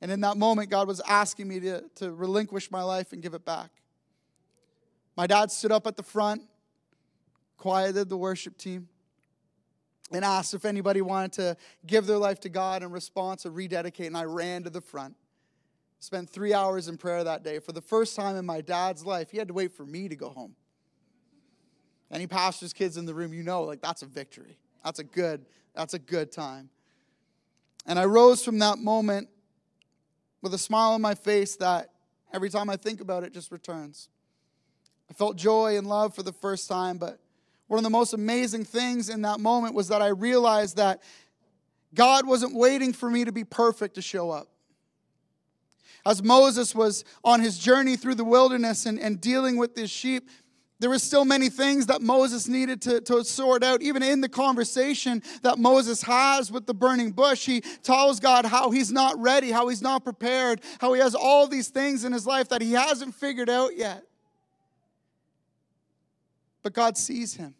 And 0.00 0.11
in 0.11 0.22
that 0.22 0.38
moment, 0.38 0.70
God 0.70 0.88
was 0.88 1.00
asking 1.07 1.48
me 1.48 1.61
to, 1.61 1.85
to 1.96 2.12
relinquish 2.12 2.70
my 2.70 2.83
life 2.83 3.12
and 3.12 3.22
give 3.22 3.35
it 3.35 3.44
back. 3.44 3.70
My 5.14 5.26
dad 5.26 5.50
stood 5.50 5.72
up 5.72 5.87
at 5.87 5.96
the 5.96 6.02
front, 6.02 6.42
quieted 7.59 8.09
the 8.09 8.16
worship 8.16 8.57
team, 8.57 8.88
and 10.11 10.24
asked 10.24 10.54
if 10.54 10.64
anybody 10.64 11.02
wanted 11.02 11.33
to 11.35 11.57
give 11.87 12.07
their 12.07 12.18
life 12.18 12.40
to 12.40 12.48
God 12.48 12.83
in 12.83 12.90
response 12.90 13.44
or 13.44 13.50
rededicate. 13.50 14.07
And 14.07 14.16
I 14.16 14.24
ran 14.24 14.62
to 14.64 14.70
the 14.70 14.80
front. 14.80 15.14
Spent 16.04 16.28
three 16.28 16.52
hours 16.52 16.88
in 16.88 16.98
prayer 16.98 17.24
that 17.24 17.42
day. 17.42 17.58
For 17.60 17.72
the 17.72 17.80
first 17.80 18.14
time 18.14 18.36
in 18.36 18.44
my 18.44 18.60
dad's 18.60 19.06
life, 19.06 19.30
he 19.30 19.38
had 19.38 19.48
to 19.48 19.54
wait 19.54 19.72
for 19.72 19.86
me 19.86 20.06
to 20.06 20.14
go 20.14 20.28
home. 20.28 20.54
Any 22.12 22.26
pastor's 22.26 22.74
kids 22.74 22.98
in 22.98 23.06
the 23.06 23.14
room, 23.14 23.32
you 23.32 23.42
know, 23.42 23.62
like 23.62 23.80
that's 23.80 24.02
a 24.02 24.06
victory. 24.06 24.58
That's 24.84 24.98
a 24.98 25.04
good, 25.04 25.46
that's 25.74 25.94
a 25.94 25.98
good 25.98 26.30
time. 26.30 26.68
And 27.86 27.98
I 27.98 28.04
rose 28.04 28.44
from 28.44 28.58
that 28.58 28.76
moment 28.76 29.30
with 30.42 30.52
a 30.52 30.58
smile 30.58 30.90
on 30.90 31.00
my 31.00 31.14
face 31.14 31.56
that 31.56 31.88
every 32.34 32.50
time 32.50 32.68
I 32.68 32.76
think 32.76 33.00
about 33.00 33.24
it 33.24 33.32
just 33.32 33.50
returns. 33.50 34.10
I 35.08 35.14
felt 35.14 35.36
joy 35.36 35.78
and 35.78 35.86
love 35.86 36.14
for 36.14 36.22
the 36.22 36.34
first 36.34 36.68
time, 36.68 36.98
but 36.98 37.18
one 37.66 37.78
of 37.78 37.84
the 37.84 37.88
most 37.88 38.12
amazing 38.12 38.66
things 38.66 39.08
in 39.08 39.22
that 39.22 39.40
moment 39.40 39.74
was 39.74 39.88
that 39.88 40.02
I 40.02 40.08
realized 40.08 40.76
that 40.76 41.02
God 41.94 42.26
wasn't 42.26 42.54
waiting 42.54 42.92
for 42.92 43.08
me 43.08 43.24
to 43.24 43.32
be 43.32 43.44
perfect 43.44 43.94
to 43.94 44.02
show 44.02 44.30
up 44.30 44.48
as 46.06 46.22
Moses 46.22 46.74
was 46.74 47.04
on 47.24 47.40
his 47.40 47.58
journey 47.58 47.96
through 47.96 48.16
the 48.16 48.24
wilderness 48.24 48.86
and, 48.86 48.98
and 48.98 49.20
dealing 49.20 49.56
with 49.56 49.76
his 49.76 49.90
sheep, 49.90 50.28
there 50.80 50.90
were 50.90 50.98
still 50.98 51.24
many 51.24 51.48
things 51.48 51.86
that 51.86 52.02
Moses 52.02 52.46
needed 52.46 52.82
to, 52.82 53.00
to 53.02 53.24
sort 53.24 53.62
out. 53.62 53.80
Even 53.80 54.02
in 54.02 54.20
the 54.20 54.28
conversation 54.28 55.22
that 55.42 55.58
Moses 55.58 56.02
has 56.02 56.52
with 56.52 56.66
the 56.66 56.74
burning 56.74 57.12
bush, 57.12 57.46
he 57.46 57.60
tells 57.60 58.20
God 58.20 58.44
how 58.44 58.70
he's 58.70 58.92
not 58.92 59.18
ready, 59.18 59.50
how 59.50 59.68
he's 59.68 59.80
not 59.80 60.04
prepared, 60.04 60.60
how 60.80 60.92
he 60.92 61.00
has 61.00 61.14
all 61.14 61.46
these 61.46 61.68
things 61.68 62.04
in 62.04 62.12
his 62.12 62.26
life 62.26 62.48
that 62.50 62.60
he 62.60 62.72
hasn't 62.72 63.14
figured 63.14 63.48
out 63.48 63.76
yet. 63.76 64.02
But 66.62 66.72
God 66.72 66.98
sees 66.98 67.34
him. 67.34 67.54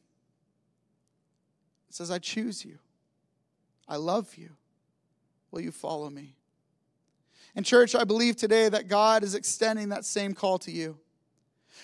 He 1.87 1.93
says, 1.95 2.11
I 2.11 2.19
choose 2.19 2.65
you. 2.65 2.79
I 3.89 3.97
love 3.97 4.35
you. 4.37 4.51
Will 5.51 5.61
you 5.61 5.73
follow 5.73 6.11
me? 6.11 6.35
And, 7.57 7.65
church, 7.65 7.95
I 7.95 8.05
believe 8.05 8.37
today 8.37 8.69
that 8.69 8.89
God 8.89 9.23
is 9.23 9.35
extending 9.35 9.91
that 9.91 10.05
same 10.05 10.35
call 10.35 10.59
to 10.61 10.71
you. 10.71 10.99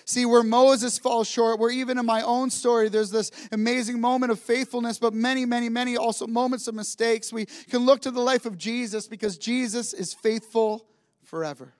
See, 0.05 0.25
where 0.25 0.43
Moses 0.43 0.97
falls 0.97 1.27
short, 1.27 1.59
where 1.59 1.69
even 1.69 1.97
in 1.97 2.05
my 2.05 2.21
own 2.21 2.49
story, 2.49 2.89
there's 2.89 3.11
this 3.11 3.31
amazing 3.51 4.01
moment 4.01 4.31
of 4.31 4.39
faithfulness, 4.39 4.97
but 4.97 5.13
many, 5.13 5.45
many, 5.45 5.69
many 5.69 5.95
also 5.95 6.27
moments 6.27 6.67
of 6.67 6.75
mistakes. 6.75 7.31
We 7.31 7.45
can 7.69 7.85
look 7.85 8.01
to 8.01 8.11
the 8.11 8.19
life 8.19 8.45
of 8.45 8.57
Jesus 8.57 9.07
because 9.07 9.37
Jesus 9.37 9.93
is 9.93 10.13
faithful 10.13 10.85
forever. 11.23 11.73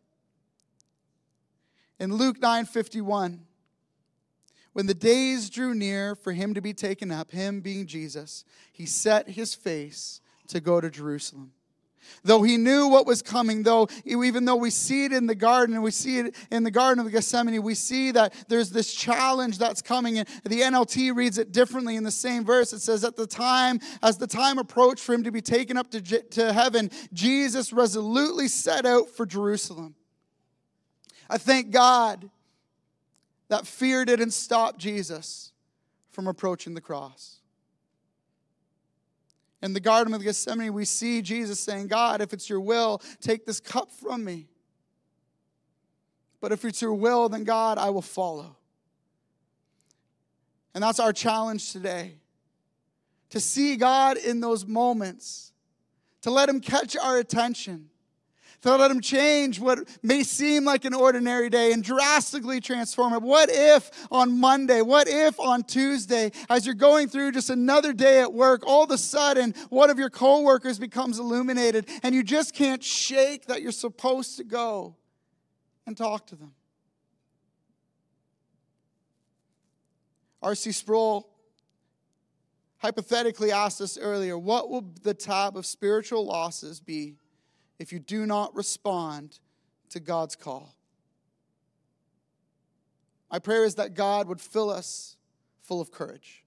In 1.99 2.13
Luke 2.13 2.39
9 2.41 2.65
51, 2.65 3.45
when 4.73 4.86
the 4.86 4.93
days 4.93 5.49
drew 5.49 5.73
near 5.73 6.15
for 6.15 6.32
him 6.32 6.54
to 6.54 6.62
be 6.62 6.73
taken 6.73 7.12
up, 7.12 7.32
him 7.32 7.60
being 7.60 7.86
Jesus, 7.86 8.45
he 8.71 8.86
set 8.86 9.30
his 9.30 9.54
face 9.54 10.21
to 10.47 10.60
go 10.60 10.80
to 10.80 10.89
Jerusalem. 10.89 11.51
Though 12.23 12.43
he 12.43 12.57
knew 12.57 12.87
what 12.87 13.05
was 13.05 13.21
coming, 13.21 13.63
though 13.63 13.87
even 14.05 14.45
though 14.45 14.55
we 14.55 14.69
see 14.69 15.05
it 15.05 15.13
in 15.13 15.25
the 15.25 15.35
garden 15.35 15.75
and 15.75 15.83
we 15.83 15.91
see 15.91 16.19
it 16.19 16.35
in 16.51 16.63
the 16.63 16.71
Garden 16.71 17.03
of 17.03 17.11
Gethsemane, 17.11 17.61
we 17.61 17.75
see 17.75 18.11
that 18.11 18.33
there's 18.47 18.69
this 18.69 18.93
challenge 18.93 19.57
that's 19.57 19.81
coming. 19.81 20.19
And 20.19 20.27
the 20.43 20.61
NLT 20.61 21.15
reads 21.15 21.37
it 21.37 21.51
differently 21.51 21.95
in 21.95 22.03
the 22.03 22.11
same 22.11 22.45
verse. 22.45 22.73
It 22.73 22.79
says, 22.79 23.03
At 23.03 23.15
the 23.15 23.27
time, 23.27 23.79
as 24.03 24.17
the 24.17 24.27
time 24.27 24.59
approached 24.59 25.03
for 25.03 25.13
him 25.13 25.23
to 25.23 25.31
be 25.31 25.41
taken 25.41 25.77
up 25.77 25.89
to, 25.91 26.01
to 26.01 26.53
heaven, 26.53 26.91
Jesus 27.13 27.73
resolutely 27.73 28.47
set 28.47 28.85
out 28.85 29.09
for 29.09 29.25
Jerusalem. 29.25 29.95
I 31.29 31.37
thank 31.37 31.71
God 31.71 32.29
that 33.47 33.65
fear 33.65 34.05
didn't 34.05 34.31
stop 34.31 34.77
Jesus 34.77 35.51
from 36.11 36.27
approaching 36.27 36.73
the 36.73 36.81
cross 36.81 37.40
in 39.62 39.74
the 39.74 39.80
Garden 39.80 40.13
of 40.13 40.24
Gethsemane, 40.24 40.74
we 40.74 40.86
see 40.86 41.21
Jesus 41.21 41.60
saying, 41.60 41.88
God, 41.88 42.21
if 42.21 42.34
it's 42.34 42.50
your 42.50 42.60
will, 42.60 43.02
take 43.19 43.45
this 43.45 43.60
cup 43.60 43.91
from 43.91 44.24
me. 44.24 44.47
But 46.39 46.52
if 46.52 46.65
it's 46.65 46.82
your 46.82 46.95
will, 46.95 47.30
then 47.30 47.43
God, 47.43 47.78
I 47.78 47.91
will 47.91 48.02
follow. 48.02 48.58
And 50.74 50.84
that's 50.84 51.00
our 51.00 51.13
challenge 51.13 51.71
today 51.71 52.15
to 53.30 53.39
see 53.39 53.76
God 53.78 54.17
in 54.17 54.41
those 54.41 54.65
moments, 54.65 55.54
to 56.21 56.32
let 56.32 56.50
Him 56.50 56.60
catch 56.60 56.97
our 56.97 57.17
attention, 57.17 57.89
to 58.62 58.76
let 58.76 58.91
Him 58.91 59.02
change 59.02 59.60
what 59.60 59.80
may 60.04 60.24
seem 60.24 60.65
like 60.65 60.86
an 60.86 60.93
ordinary 60.93 61.50
day 61.50 61.74
and 61.74 61.84
drastically 61.84 62.60
transform 62.60 63.13
it. 63.13 63.21
What 63.21 63.50
if 63.52 63.91
on 64.12 64.39
Monday, 64.39 64.82
what 64.82 65.08
if 65.08 65.39
on 65.39 65.63
Tuesday, 65.63 66.32
as 66.50 66.65
you're 66.65 66.76
going 66.76 67.08
through 67.08 67.32
just 67.32 67.50
another 67.50 67.93
day 67.93 68.21
at 68.21 68.34
work, 68.34 68.63
all 68.65 68.84
of 68.84 68.91
a 68.91 68.97
sudden 68.97 69.54
one 69.69 69.89
of 69.89 69.97
your 69.97 70.10
coworkers 70.10 70.80
becomes 70.80 71.19
illuminated 71.19 71.88
and 72.04 72.13
you 72.13 72.24
just 72.24 72.54
can't 72.54 72.84
shake 72.84 73.47
that 73.47 73.62
you're 73.62 73.71
supposed 73.71 74.38
to 74.38 74.43
go 74.43 74.95
and 75.86 75.97
talk 75.97 76.28
to 76.28 76.36
them? 76.36 76.54
R.C. 80.41 80.71
Sproul 80.71 81.28
hypothetically 82.78 83.52
asked 83.52 83.80
us 83.80 83.97
earlier 84.00 84.38
what 84.38 84.69
will 84.69 84.84
the 85.04 85.13
tab 85.13 85.56
of 85.56 85.65
spiritual 85.65 86.26
losses 86.26 86.80
be 86.80 87.15
if 87.81 87.91
you 87.91 87.99
do 87.99 88.25
not 88.25 88.55
respond 88.55 89.39
to 89.89 89.99
God's 89.99 90.35
call? 90.35 90.75
My 93.31 93.39
prayer 93.39 93.63
is 93.63 93.75
that 93.75 93.95
God 93.95 94.27
would 94.27 94.39
fill 94.39 94.69
us 94.69 95.17
full 95.63 95.81
of 95.81 95.91
courage, 95.91 96.43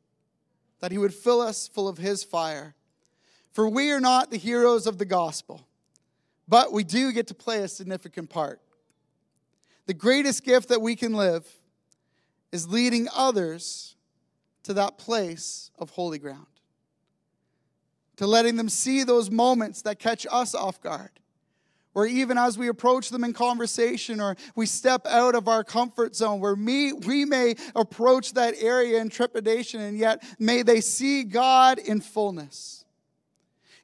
that 0.80 0.92
He 0.92 0.98
would 0.98 1.12
fill 1.12 1.40
us 1.40 1.66
full 1.66 1.88
of 1.88 1.98
His 1.98 2.22
fire. 2.22 2.74
For 3.52 3.68
we 3.68 3.90
are 3.90 4.00
not 4.00 4.30
the 4.30 4.36
heroes 4.36 4.86
of 4.86 4.98
the 4.98 5.04
gospel, 5.04 5.66
but 6.46 6.72
we 6.72 6.84
do 6.84 7.10
get 7.10 7.26
to 7.28 7.34
play 7.34 7.62
a 7.62 7.68
significant 7.68 8.30
part. 8.30 8.60
The 9.86 9.94
greatest 9.94 10.44
gift 10.44 10.68
that 10.68 10.80
we 10.80 10.94
can 10.94 11.14
live 11.14 11.46
is 12.52 12.68
leading 12.68 13.08
others 13.14 13.96
to 14.62 14.74
that 14.74 14.98
place 14.98 15.70
of 15.78 15.90
holy 15.90 16.18
ground, 16.18 16.46
to 18.16 18.26
letting 18.26 18.56
them 18.56 18.68
see 18.68 19.02
those 19.02 19.30
moments 19.30 19.82
that 19.82 19.98
catch 19.98 20.26
us 20.30 20.54
off 20.54 20.80
guard. 20.80 21.10
Or 21.94 22.06
even 22.06 22.36
as 22.36 22.58
we 22.58 22.68
approach 22.68 23.10
them 23.10 23.24
in 23.24 23.32
conversation, 23.32 24.20
or 24.20 24.36
we 24.56 24.66
step 24.66 25.06
out 25.06 25.34
of 25.34 25.48
our 25.48 25.62
comfort 25.62 26.16
zone, 26.16 26.40
where 26.40 26.56
me, 26.56 26.92
we 26.92 27.24
may 27.24 27.54
approach 27.76 28.32
that 28.34 28.54
area 28.58 29.00
in 29.00 29.08
trepidation, 29.08 29.80
and 29.80 29.96
yet 29.96 30.22
may 30.38 30.62
they 30.62 30.80
see 30.80 31.22
God 31.22 31.78
in 31.78 32.00
fullness. 32.00 32.83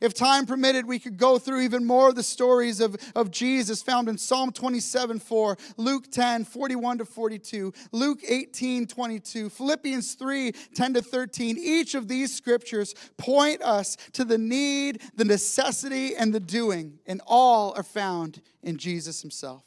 If 0.01 0.15
time 0.15 0.47
permitted, 0.47 0.87
we 0.87 0.99
could 0.99 1.19
go 1.19 1.39
through 1.39 1.61
even 1.61 1.85
more 1.85 2.09
of 2.09 2.15
the 2.15 2.23
stories 2.23 2.81
of, 2.81 2.97
of 3.15 3.31
Jesus 3.31 3.83
found 3.83 4.09
in 4.09 4.17
Psalm 4.17 4.51
27 4.51 5.19
4, 5.19 5.59
Luke 5.77 6.11
10 6.11 6.45
41 6.45 6.99
to 6.99 7.05
42, 7.05 7.73
Luke 7.93 8.21
18 8.27 8.87
22, 8.87 9.51
Philippians 9.51 10.15
3 10.15 10.53
10 10.75 10.95
to 10.95 11.03
13. 11.03 11.59
Each 11.59 11.95
of 11.95 12.09
these 12.09 12.35
scriptures 12.35 12.95
point 13.19 13.61
us 13.63 13.97
to 14.13 14.25
the 14.25 14.39
need, 14.39 15.03
the 15.17 15.25
necessity, 15.25 16.17
and 16.17 16.35
the 16.35 16.41
doing, 16.41 16.99
and 17.07 17.21
all 17.27 17.75
are 17.77 17.83
found 17.83 18.41
in 18.63 18.79
Jesus 18.79 19.21
himself. 19.21 19.65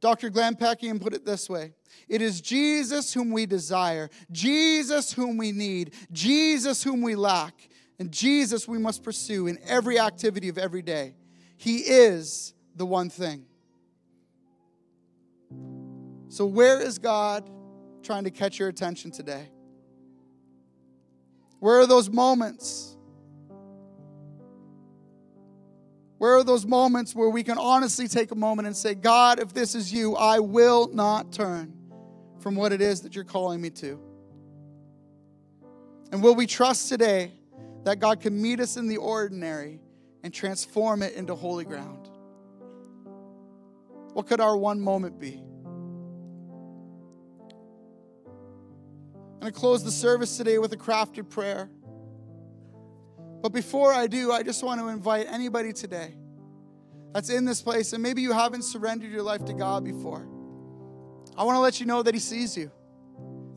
Dr. 0.00 0.30
Glenn 0.30 0.56
Packiam 0.56 1.00
put 1.00 1.14
it 1.14 1.24
this 1.24 1.48
way 1.48 1.72
It 2.08 2.22
is 2.22 2.40
Jesus 2.40 3.12
whom 3.12 3.30
we 3.30 3.44
desire, 3.46 4.10
Jesus 4.30 5.12
whom 5.12 5.36
we 5.36 5.52
need, 5.52 5.94
Jesus 6.10 6.82
whom 6.82 7.02
we 7.02 7.14
lack. 7.14 7.68
And 8.02 8.10
Jesus 8.10 8.66
we 8.66 8.78
must 8.78 9.04
pursue 9.04 9.46
in 9.46 9.60
every 9.64 9.96
activity 9.96 10.48
of 10.48 10.58
every 10.58 10.82
day. 10.82 11.14
He 11.56 11.76
is 11.76 12.52
the 12.74 12.84
one 12.84 13.08
thing. 13.08 13.44
So, 16.28 16.44
where 16.44 16.80
is 16.80 16.98
God 16.98 17.48
trying 18.02 18.24
to 18.24 18.32
catch 18.32 18.58
your 18.58 18.68
attention 18.68 19.12
today? 19.12 19.48
Where 21.60 21.78
are 21.78 21.86
those 21.86 22.10
moments? 22.10 22.96
Where 26.18 26.34
are 26.34 26.42
those 26.42 26.66
moments 26.66 27.14
where 27.14 27.28
we 27.28 27.44
can 27.44 27.56
honestly 27.56 28.08
take 28.08 28.32
a 28.32 28.36
moment 28.36 28.66
and 28.66 28.76
say, 28.76 28.96
God, 28.96 29.38
if 29.38 29.54
this 29.54 29.76
is 29.76 29.92
you, 29.92 30.16
I 30.16 30.40
will 30.40 30.88
not 30.92 31.30
turn 31.30 31.72
from 32.40 32.56
what 32.56 32.72
it 32.72 32.80
is 32.80 33.02
that 33.02 33.14
you're 33.14 33.22
calling 33.22 33.60
me 33.60 33.70
to? 33.70 34.00
And 36.10 36.20
will 36.20 36.34
we 36.34 36.48
trust 36.48 36.88
today 36.88 37.30
that 37.84 37.98
God 37.98 38.20
can 38.20 38.40
meet 38.40 38.60
us 38.60 38.76
in 38.76 38.86
the 38.88 38.98
ordinary 38.98 39.80
and 40.22 40.32
transform 40.32 41.02
it 41.02 41.14
into 41.14 41.34
holy 41.34 41.64
ground. 41.64 42.08
What 44.12 44.26
could 44.26 44.40
our 44.40 44.56
one 44.56 44.80
moment 44.80 45.18
be? 45.18 45.42
I'm 49.34 49.40
going 49.40 49.52
to 49.52 49.58
close 49.58 49.82
the 49.82 49.90
service 49.90 50.36
today 50.36 50.58
with 50.58 50.72
a 50.72 50.76
crafted 50.76 51.28
prayer. 51.28 51.68
But 53.40 53.52
before 53.52 53.92
I 53.92 54.06
do, 54.06 54.30
I 54.30 54.44
just 54.44 54.62
want 54.62 54.80
to 54.80 54.88
invite 54.88 55.26
anybody 55.28 55.72
today 55.72 56.14
that's 57.12 57.28
in 57.28 57.44
this 57.44 57.60
place, 57.60 57.92
and 57.92 58.02
maybe 58.02 58.22
you 58.22 58.32
haven't 58.32 58.62
surrendered 58.62 59.10
your 59.10 59.22
life 59.22 59.44
to 59.46 59.52
God 59.52 59.84
before. 59.84 60.28
I 61.36 61.44
want 61.44 61.56
to 61.56 61.60
let 61.60 61.80
you 61.80 61.86
know 61.86 62.02
that 62.02 62.14
He 62.14 62.20
sees 62.20 62.56
you 62.56 62.70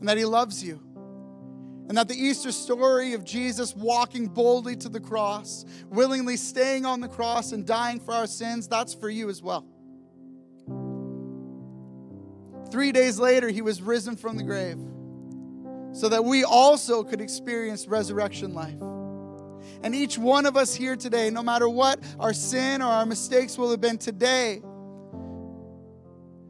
and 0.00 0.08
that 0.08 0.18
He 0.18 0.24
loves 0.24 0.64
you 0.64 0.85
and 1.88 1.96
that 1.96 2.08
the 2.08 2.14
Easter 2.14 2.50
story 2.50 3.12
of 3.12 3.24
Jesus 3.24 3.74
walking 3.76 4.26
boldly 4.26 4.76
to 4.76 4.88
the 4.88 5.00
cross, 5.00 5.64
willingly 5.88 6.36
staying 6.36 6.84
on 6.84 7.00
the 7.00 7.08
cross 7.08 7.52
and 7.52 7.64
dying 7.66 8.00
for 8.00 8.12
our 8.12 8.26
sins, 8.26 8.66
that's 8.66 8.92
for 8.92 9.08
you 9.08 9.28
as 9.28 9.40
well. 9.40 9.66
Three 12.70 12.90
days 12.90 13.20
later, 13.20 13.48
he 13.48 13.62
was 13.62 13.80
risen 13.80 14.16
from 14.16 14.36
the 14.36 14.42
grave 14.42 14.78
so 15.92 16.08
that 16.08 16.24
we 16.24 16.44
also 16.44 17.04
could 17.04 17.20
experience 17.20 17.86
resurrection 17.86 18.52
life. 18.52 18.80
And 19.82 19.94
each 19.94 20.18
one 20.18 20.44
of 20.44 20.56
us 20.56 20.74
here 20.74 20.96
today, 20.96 21.30
no 21.30 21.42
matter 21.42 21.68
what 21.68 22.00
our 22.18 22.32
sin 22.32 22.82
or 22.82 22.86
our 22.86 23.06
mistakes 23.06 23.56
will 23.56 23.70
have 23.70 23.80
been 23.80 23.98
today, 23.98 24.60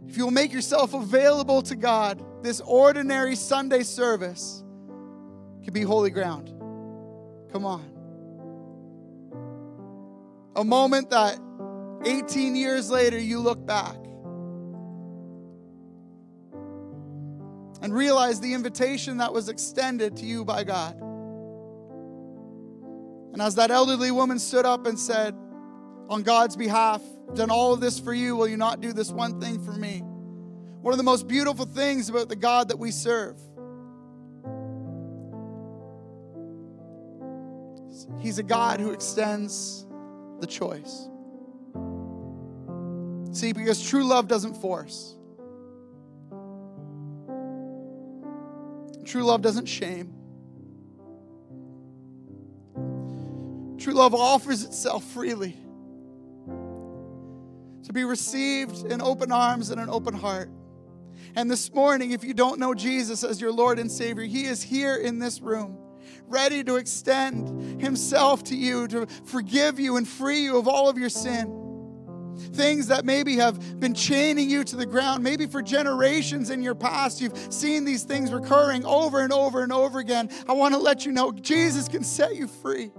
if 0.09 0.17
you 0.17 0.25
will 0.25 0.33
make 0.33 0.53
yourself 0.53 0.95
available 0.95 1.63
to 1.63 1.77
God, 1.77 2.23
this 2.43 2.61
ordinary 2.61 3.37
Sunday 3.37 3.83
service, 3.83 4.65
can 5.67 5.75
be 5.75 5.83
holy 5.83 6.11
ground. 6.11 6.47
Come 7.53 7.65
on. 7.65 7.83
A 10.55 10.63
moment 10.63 11.11
that 11.11 11.41
18 12.05 12.55
years 12.55 12.89
later 12.89 13.19
you 13.19 13.41
look 13.41 13.67
back 13.67 13.97
and 17.83 17.93
realize 17.93 18.41
the 18.41 18.55
invitation 18.55 19.17
that 19.17 19.33
was 19.33 19.49
extended 19.49 20.17
to 20.19 20.25
you 20.25 20.45
by 20.45 20.63
God. 20.63 21.01
And 23.33 23.43
as 23.43 23.57
that 23.57 23.73
elderly 23.73 24.13
woman 24.13 24.39
stood 24.39 24.67
up 24.67 24.87
and 24.87 24.97
said, 24.97 25.35
On 26.09 26.23
God's 26.23 26.57
behalf, 26.57 27.03
done 27.35 27.51
all 27.51 27.73
of 27.73 27.81
this 27.81 27.99
for 27.99 28.15
you, 28.15 28.37
will 28.37 28.47
you 28.47 28.57
not 28.57 28.81
do 28.81 28.93
this 28.93 29.11
one 29.11 29.41
thing 29.41 29.61
for 29.65 29.73
me? 29.73 29.99
One 30.81 30.95
of 30.95 30.99
the 30.99 31.03
most 31.03 31.27
beautiful 31.27 31.65
things 31.65 32.09
about 32.09 32.29
the 32.29 32.37
God 32.37 32.69
that 32.69 32.79
we 32.79 32.93
serve 32.93 33.37
He's 38.19 38.39
a 38.39 38.43
God 38.43 38.81
who 38.81 38.91
extends 38.91 39.87
the 40.41 40.47
choice. 40.47 41.09
See, 43.33 43.53
because 43.53 43.87
true 43.87 44.05
love 44.05 44.29
doesn't 44.29 44.55
force, 44.55 45.15
true 49.05 49.25
love 49.25 49.43
doesn't 49.43 49.67
shame. 49.67 50.13
True 53.79 53.95
love 53.95 54.15
offers 54.15 54.65
itself 54.65 55.05
freely 55.05 55.57
to 57.85 57.93
be 57.93 58.03
received 58.03 58.91
in 58.91 59.01
open 59.01 59.31
arms 59.31 59.71
and 59.71 59.81
an 59.81 59.89
open 59.89 60.13
heart. 60.13 60.51
And 61.37 61.51
this 61.51 61.73
morning, 61.73 62.11
if 62.11 62.25
you 62.25 62.35
don't 62.35 62.59
know 62.59 62.75
Jesus 62.75 63.23
as 63.23 63.41
your 63.41 63.53
Lord 63.53 63.79
and 63.79 63.91
Savior, 63.91 64.25
He 64.25 64.47
is 64.47 64.63
here 64.63 64.97
in 64.97 65.19
this 65.19 65.41
room 65.41 65.79
ready 66.27 66.65
to 66.65 66.77
extend 66.77 67.81
Himself 67.81 68.45
to 68.45 68.57
you, 68.57 68.87
to 68.89 69.07
forgive 69.25 69.79
you 69.79 69.97
and 69.97 70.07
free 70.07 70.43
you 70.43 70.59
of 70.59 70.69
all 70.69 70.89
of 70.89 70.99
your 70.99 71.09
sin. 71.09 71.63
Things 72.53 72.89
that 72.89 73.05
maybe 73.05 73.37
have 73.37 73.81
been 73.81 73.95
chaining 73.95 74.51
you 74.51 74.63
to 74.65 74.77
the 74.77 74.85
ground, 74.85 75.25
maybe 75.25 75.47
for 75.47 75.63
generations 75.63 76.51
in 76.51 76.63
your 76.63 76.75
past, 76.75 77.21
you've 77.21 77.37
seen 77.53 77.85
these 77.85 78.03
things 78.03 78.33
recurring 78.33 78.85
over 78.85 79.21
and 79.21 79.33
over 79.33 79.63
and 79.63 79.73
over 79.73 79.99
again. 79.99 80.29
I 80.47 80.53
want 80.53 80.75
to 80.75 80.81
let 80.81 81.07
you 81.07 81.13
know 81.13 81.33
Jesus 81.33 81.89
can 81.89 82.05
set 82.05 82.37
you 82.37 82.47
free. 82.47 82.91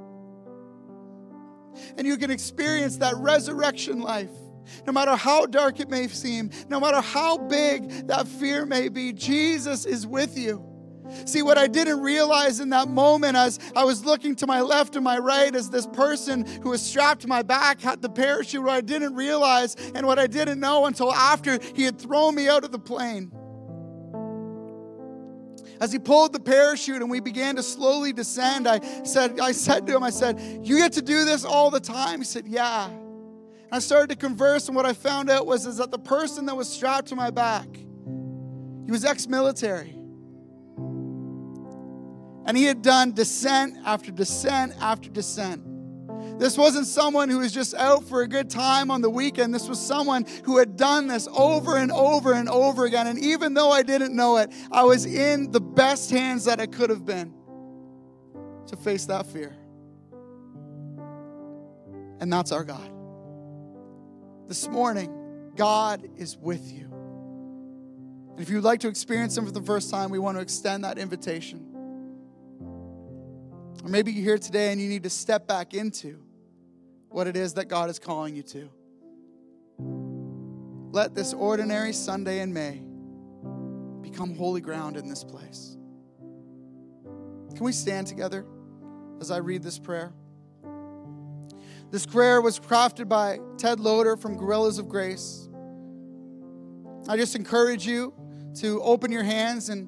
And 1.98 2.08
you 2.08 2.18
can 2.18 2.32
experience 2.32 2.98
that 2.98 3.16
resurrection 3.18 4.02
life. 4.02 4.32
No 4.86 4.94
matter 4.94 5.16
how 5.16 5.46
dark 5.46 5.80
it 5.80 5.90
may 5.90 6.08
seem, 6.08 6.50
no 6.68 6.80
matter 6.80 7.00
how 7.00 7.38
big 7.38 8.08
that 8.08 8.28
fear 8.28 8.66
may 8.66 8.90
be, 8.90 9.14
Jesus 9.14 9.86
is 9.86 10.06
with 10.06 10.38
you. 10.38 10.64
See, 11.26 11.42
what 11.42 11.58
I 11.58 11.68
didn't 11.68 12.02
realize 12.02 12.60
in 12.60 12.70
that 12.70 12.90
moment 12.90 13.36
as 13.36 13.60
I 13.76 13.84
was 13.84 14.06
looking 14.06 14.36
to 14.38 14.48
my 14.48 14.62
left 14.62 14.96
and 14.96 15.04
my 15.04 15.18
right 15.18 15.54
as 15.54 15.70
this 15.70 15.88
person 15.88 16.46
who 16.62 16.70
was 16.70 16.82
strapped 16.82 17.22
to 17.22 17.28
my 17.28 17.42
back 17.42 17.82
had 17.82 18.02
the 18.02 18.10
parachute, 18.10 18.64
what 18.64 18.74
I 18.74 18.82
didn't 18.82 19.16
realize 19.16 19.76
and 19.96 20.06
what 20.06 20.20
I 20.20 20.28
didn't 20.28 20.60
know 20.60 20.86
until 20.86 21.14
after 21.14 21.60
he 21.76 21.84
had 21.84 22.00
thrown 22.00 22.36
me 22.36 22.48
out 22.48 22.64
of 22.64 22.72
the 22.72 22.80
plane. 22.80 23.32
As 25.80 25.92
he 25.92 26.00
pulled 26.00 26.34
the 26.34 26.40
parachute 26.40 27.02
and 27.02 27.10
we 27.10 27.20
began 27.20 27.56
to 27.56 27.64
slowly 27.64 28.12
descend, 28.12 28.68
I 28.68 28.80
said, 29.04 29.40
I 29.40 29.52
said 29.52 29.86
to 29.88 29.96
him, 29.96 30.04
I 30.04 30.10
said, 30.10 30.40
You 30.64 30.78
get 30.78 30.94
to 30.94 31.02
do 31.02 31.26
this 31.26 31.46
all 31.46 31.70
the 31.70 31.80
time? 31.80 32.20
He 32.20 32.26
said, 32.26 32.48
Yeah. 32.48 32.88
And 32.88 33.76
I 33.76 33.80
started 33.80 34.10
to 34.10 34.16
converse, 34.16 34.68
and 34.68 34.76
what 34.76 34.86
I 34.86 34.94
found 34.94 35.30
out 35.30 35.46
was 35.46 35.66
is 35.66 35.78
that 35.78 35.92
the 35.92 36.00
person 36.00 36.46
that 36.46 36.56
was 36.56 36.70
strapped 36.70 37.10
to 37.10 37.16
my 37.16 37.30
back, 37.30 37.68
he 37.76 38.92
was 38.92 39.04
ex-military. 39.04 39.97
And 42.48 42.58
he 42.58 42.64
had 42.64 42.82
done 42.82 43.12
descent 43.12 43.78
after 43.86 44.12
descent 44.12 44.74
after 44.80 45.10
descent. 45.10 45.62
This 46.40 46.58
wasn't 46.58 46.88
someone 46.88 47.30
who 47.30 47.40
was 47.40 47.52
just 47.52 47.74
out 47.74 48.04
for 48.04 48.22
a 48.22 48.28
good 48.28 48.50
time 48.50 48.90
on 48.90 49.02
the 49.02 49.10
weekend. 49.10 49.54
This 49.54 49.68
was 49.68 49.80
someone 49.80 50.26
who 50.44 50.58
had 50.58 50.78
done 50.78 51.08
this 51.08 51.28
over 51.36 51.78
and 51.78 51.92
over 51.92 52.34
and 52.34 52.48
over 52.48 52.86
again. 52.86 53.08
And 53.08 53.20
even 53.20 53.54
though 53.54 53.72
I 53.72 53.84
didn't 53.84 54.16
know 54.16 54.38
it, 54.38 54.52
I 54.72 54.84
was 54.84 55.06
in 55.06 55.52
the 55.52 55.60
best 55.60 56.10
hands 56.10 56.46
that 56.46 56.60
I 56.60 56.68
could 56.68 56.90
have 56.90 57.06
been 57.06 57.34
to 58.68 58.78
face 58.78 59.06
that 59.06 59.26
fear. 59.26 59.56
And 62.20 62.32
that's 62.32 62.52
our 62.52 62.64
God. 62.64 62.92
This 64.48 64.68
morning, 64.68 65.52
God 65.56 66.08
is 66.18 66.38
with 66.38 66.72
you. 66.72 66.86
And 68.32 68.40
if 68.40 68.50
you'd 68.50 68.64
like 68.64 68.80
to 68.82 68.88
experience 68.88 69.36
Him 69.38 69.46
for 69.46 69.52
the 69.52 69.62
first 69.62 69.90
time, 69.90 70.12
we 70.12 70.20
want 70.20 70.38
to 70.38 70.42
extend 70.42 70.84
that 70.84 70.98
invitation. 70.98 71.67
Or 73.84 73.90
maybe 73.90 74.12
you're 74.12 74.24
here 74.24 74.38
today 74.38 74.72
and 74.72 74.82
you 74.82 74.90
need 74.90 75.04
to 75.04 75.10
step 75.10 75.48
back 75.48 75.74
into 75.74 76.20
what 77.10 77.28
it 77.28 77.36
is 77.38 77.54
that 77.56 77.68
God 77.68 77.90
is 77.90 78.00
calling 78.00 78.36
you 78.36 78.44
to. 78.44 78.70
Let 80.92 81.16
this 81.16 81.34
ordinary 81.34 81.94
Sunday 81.94 82.40
in 82.40 82.54
May 82.54 82.82
become 84.02 84.36
holy 84.36 84.62
ground 84.62 84.98
in 84.98 85.08
this 85.08 85.24
place. 85.24 85.78
Can 87.56 87.64
we 87.64 87.72
stand 87.72 88.08
together 88.08 88.46
as 89.20 89.32
I 89.32 89.38
read 89.38 89.64
this 89.64 89.80
prayer? 89.80 90.14
This 91.90 92.06
prayer 92.06 92.42
was 92.42 92.60
crafted 92.60 93.08
by 93.08 93.40
Ted 93.58 93.80
Loder 93.80 94.18
from 94.18 94.38
Guerrillas 94.38 94.78
of 94.78 94.90
Grace. 94.90 95.48
I 97.08 97.16
just 97.16 97.36
encourage 97.36 97.88
you 97.88 98.14
to 98.56 98.82
open 98.82 99.12
your 99.12 99.24
hands 99.24 99.70
and 99.70 99.88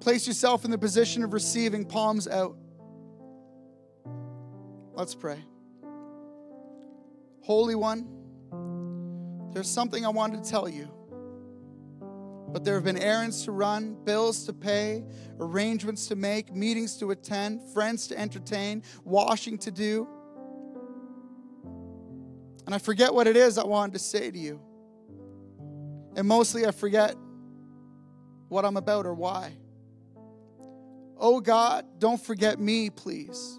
place 0.00 0.26
yourself 0.26 0.64
in 0.64 0.70
the 0.70 0.78
position 0.78 1.22
of 1.22 1.32
receiving 1.32 1.84
palms 1.84 2.26
out. 2.26 2.56
Let's 4.94 5.14
pray. 5.14 5.42
Holy 7.40 7.74
One, 7.74 8.06
there's 9.52 9.70
something 9.70 10.04
I 10.04 10.10
wanted 10.10 10.44
to 10.44 10.50
tell 10.50 10.68
you. 10.68 10.90
But 12.48 12.64
there 12.64 12.74
have 12.74 12.84
been 12.84 12.98
errands 12.98 13.44
to 13.44 13.52
run, 13.52 13.96
bills 14.04 14.44
to 14.44 14.52
pay, 14.52 15.02
arrangements 15.40 16.08
to 16.08 16.16
make, 16.16 16.54
meetings 16.54 16.98
to 16.98 17.10
attend, 17.10 17.62
friends 17.72 18.08
to 18.08 18.18
entertain, 18.18 18.82
washing 19.04 19.56
to 19.58 19.70
do. 19.70 20.06
And 22.66 22.74
I 22.74 22.78
forget 22.78 23.14
what 23.14 23.26
it 23.26 23.36
is 23.36 23.56
I 23.56 23.64
wanted 23.64 23.94
to 23.94 23.98
say 23.98 24.30
to 24.30 24.38
you. 24.38 24.60
And 26.16 26.28
mostly 26.28 26.66
I 26.66 26.70
forget 26.70 27.16
what 28.48 28.66
I'm 28.66 28.76
about 28.76 29.06
or 29.06 29.14
why. 29.14 29.54
Oh 31.16 31.40
God, 31.40 31.86
don't 31.98 32.20
forget 32.20 32.60
me, 32.60 32.90
please 32.90 33.58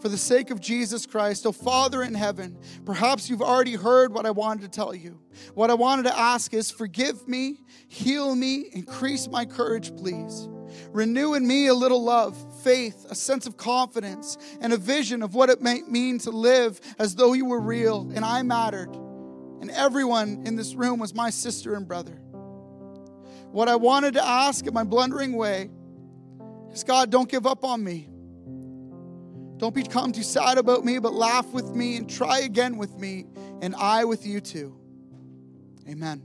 for 0.00 0.08
the 0.08 0.18
sake 0.18 0.50
of 0.50 0.60
Jesus 0.60 1.06
Christ. 1.06 1.46
Oh, 1.46 1.52
Father 1.52 2.02
in 2.02 2.14
heaven, 2.14 2.58
perhaps 2.84 3.28
you've 3.28 3.42
already 3.42 3.74
heard 3.74 4.12
what 4.12 4.26
I 4.26 4.30
wanted 4.30 4.62
to 4.62 4.68
tell 4.68 4.94
you. 4.94 5.20
What 5.54 5.70
I 5.70 5.74
wanted 5.74 6.04
to 6.04 6.18
ask 6.18 6.54
is 6.54 6.70
forgive 6.70 7.26
me, 7.26 7.58
heal 7.88 8.34
me, 8.34 8.68
increase 8.72 9.28
my 9.28 9.44
courage, 9.44 9.94
please. 9.96 10.48
Renew 10.90 11.34
in 11.34 11.46
me 11.46 11.66
a 11.66 11.74
little 11.74 12.02
love, 12.02 12.36
faith, 12.62 13.06
a 13.10 13.14
sense 13.14 13.46
of 13.46 13.56
confidence, 13.56 14.36
and 14.60 14.72
a 14.72 14.76
vision 14.76 15.22
of 15.22 15.34
what 15.34 15.50
it 15.50 15.62
might 15.62 15.88
mean 15.88 16.18
to 16.20 16.30
live 16.30 16.80
as 16.98 17.14
though 17.14 17.32
you 17.32 17.44
were 17.44 17.60
real 17.60 18.10
and 18.14 18.24
I 18.24 18.42
mattered. 18.42 18.94
And 19.60 19.70
everyone 19.70 20.42
in 20.46 20.56
this 20.56 20.74
room 20.74 20.98
was 20.98 21.14
my 21.14 21.30
sister 21.30 21.74
and 21.74 21.86
brother. 21.86 22.20
What 23.50 23.68
I 23.68 23.76
wanted 23.76 24.14
to 24.14 24.24
ask 24.24 24.66
in 24.66 24.74
my 24.74 24.84
blundering 24.84 25.32
way 25.32 25.70
is 26.70 26.84
God, 26.84 27.10
don't 27.10 27.28
give 27.28 27.46
up 27.46 27.64
on 27.64 27.82
me. 27.82 28.08
Don't 29.58 29.74
become 29.74 30.12
too 30.12 30.22
sad 30.22 30.56
about 30.56 30.84
me, 30.84 31.00
but 31.00 31.12
laugh 31.12 31.46
with 31.52 31.74
me 31.74 31.96
and 31.96 32.08
try 32.08 32.40
again 32.40 32.76
with 32.76 32.96
me, 32.96 33.26
and 33.60 33.74
I 33.74 34.04
with 34.04 34.24
you 34.24 34.40
too. 34.40 34.78
Amen. 35.88 36.22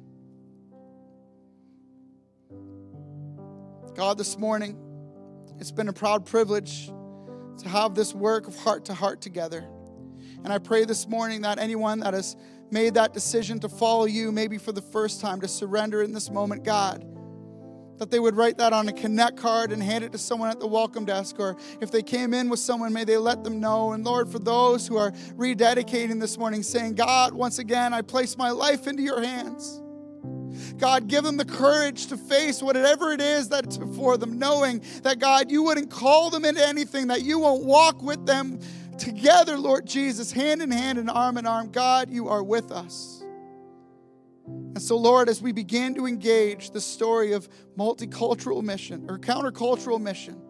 God, 3.95 4.19
this 4.19 4.37
morning, 4.37 4.77
it's 5.59 5.71
been 5.71 5.87
a 5.87 5.93
proud 5.93 6.25
privilege 6.25 6.91
to 7.59 7.69
have 7.69 7.95
this 7.95 8.13
work 8.13 8.47
of 8.47 8.55
heart 8.55 8.85
to 8.85 8.93
heart 8.93 9.21
together. 9.21 9.67
And 10.43 10.51
I 10.51 10.59
pray 10.59 10.85
this 10.85 11.07
morning 11.07 11.41
that 11.41 11.57
anyone 11.57 12.01
that 12.01 12.13
has 12.13 12.35
made 12.69 12.95
that 12.95 13.13
decision 13.13 13.59
to 13.61 13.69
follow 13.69 14.05
you, 14.05 14.31
maybe 14.31 14.57
for 14.57 14.71
the 14.71 14.81
first 14.81 15.21
time, 15.21 15.41
to 15.41 15.47
surrender 15.47 16.03
in 16.03 16.11
this 16.11 16.29
moment, 16.29 16.63
God, 16.63 17.05
that 18.03 18.11
they 18.11 18.19
would 18.19 18.35
write 18.35 18.57
that 18.57 18.73
on 18.73 18.89
a 18.89 18.91
connect 18.91 19.37
card 19.37 19.71
and 19.71 19.81
hand 19.81 20.03
it 20.03 20.11
to 20.11 20.17
someone 20.17 20.49
at 20.49 20.59
the 20.59 20.67
welcome 20.67 21.05
desk 21.05 21.39
or 21.39 21.55
if 21.79 21.89
they 21.89 22.03
came 22.03 22.33
in 22.33 22.49
with 22.49 22.59
someone 22.59 22.91
may 22.91 23.05
they 23.05 23.15
let 23.15 23.45
them 23.45 23.61
know 23.61 23.93
and 23.93 24.03
lord 24.03 24.29
for 24.29 24.39
those 24.39 24.85
who 24.85 24.97
are 24.97 25.11
rededicating 25.37 26.19
this 26.19 26.37
morning 26.37 26.61
saying 26.61 26.93
god 26.95 27.33
once 27.33 27.59
again 27.59 27.93
i 27.93 28.01
place 28.01 28.37
my 28.37 28.51
life 28.51 28.87
into 28.87 29.01
your 29.01 29.21
hands 29.21 29.79
God, 30.77 31.07
give 31.07 31.23
them 31.23 31.37
the 31.37 31.45
courage 31.45 32.07
to 32.07 32.17
face 32.17 32.61
whatever 32.61 33.11
it 33.11 33.21
is 33.21 33.49
that's 33.49 33.77
before 33.77 34.17
them, 34.17 34.37
knowing 34.37 34.83
that, 35.03 35.17
God, 35.17 35.49
you 35.49 35.63
wouldn't 35.63 35.89
call 35.89 36.29
them 36.29 36.45
into 36.45 36.65
anything, 36.65 37.07
that 37.07 37.21
you 37.21 37.39
won't 37.39 37.63
walk 37.63 38.01
with 38.01 38.25
them 38.25 38.59
together, 38.97 39.57
Lord 39.57 39.85
Jesus, 39.85 40.31
hand 40.31 40.61
in 40.61 40.71
hand 40.71 40.97
and 40.97 41.09
arm 41.09 41.37
in 41.37 41.47
arm. 41.47 41.71
God, 41.71 42.09
you 42.09 42.27
are 42.27 42.43
with 42.43 42.71
us. 42.71 43.22
And 44.45 44.81
so, 44.81 44.97
Lord, 44.97 45.29
as 45.29 45.41
we 45.41 45.51
begin 45.51 45.95
to 45.95 46.05
engage 46.05 46.71
the 46.71 46.81
story 46.81 47.33
of 47.33 47.47
multicultural 47.77 48.61
mission 48.61 49.05
or 49.09 49.17
countercultural 49.17 50.01
mission, 50.01 50.41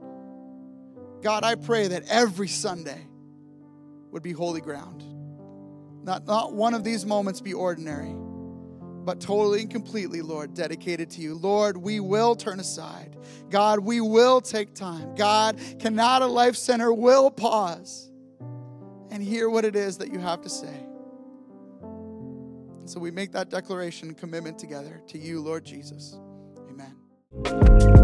God, 1.22 1.44
I 1.44 1.56
pray 1.56 1.88
that 1.88 2.04
every 2.10 2.48
Sunday 2.48 3.08
would 4.12 4.24
be 4.24 4.32
holy 4.32 4.62
ground. 4.62 5.04
Not, 6.04 6.28
not 6.28 6.54
one 6.54 6.74
of 6.74 6.84
these 6.84 7.06
moments 7.06 7.40
be 7.40 7.54
ordinary, 7.54 8.14
but 9.06 9.20
totally 9.20 9.62
and 9.62 9.70
completely, 9.70 10.22
Lord, 10.22 10.54
dedicated 10.54 11.10
to 11.12 11.22
you. 11.22 11.36
Lord, 11.36 11.78
we 11.78 12.00
will 12.00 12.36
turn 12.36 12.60
aside. 12.60 13.18
God, 13.50 13.80
we 13.80 14.02
will 14.02 14.42
take 14.42 14.74
time. 14.74 15.16
God, 15.16 15.58
Kanata 15.58 16.30
Life 16.30 16.56
Center 16.56 16.94
will 16.94 17.32
pause 17.32 18.10
and 19.12 19.22
hear 19.22 19.50
what 19.50 19.66
it 19.66 19.76
is 19.76 19.98
that 20.00 20.12
you 20.12 20.20
have 20.20 20.42
to 20.42 20.50
say. 20.50 20.88
So 22.86 23.00
we 23.00 23.12
make 23.12 23.32
that 23.32 23.50
declaration 23.50 24.10
and 24.10 24.18
commitment 24.18 24.60
together 24.60 25.02
to 25.08 25.18
you, 25.18 25.42
Lord 25.42 25.64
Jesus. 25.64 26.20
Amen. 26.70 28.03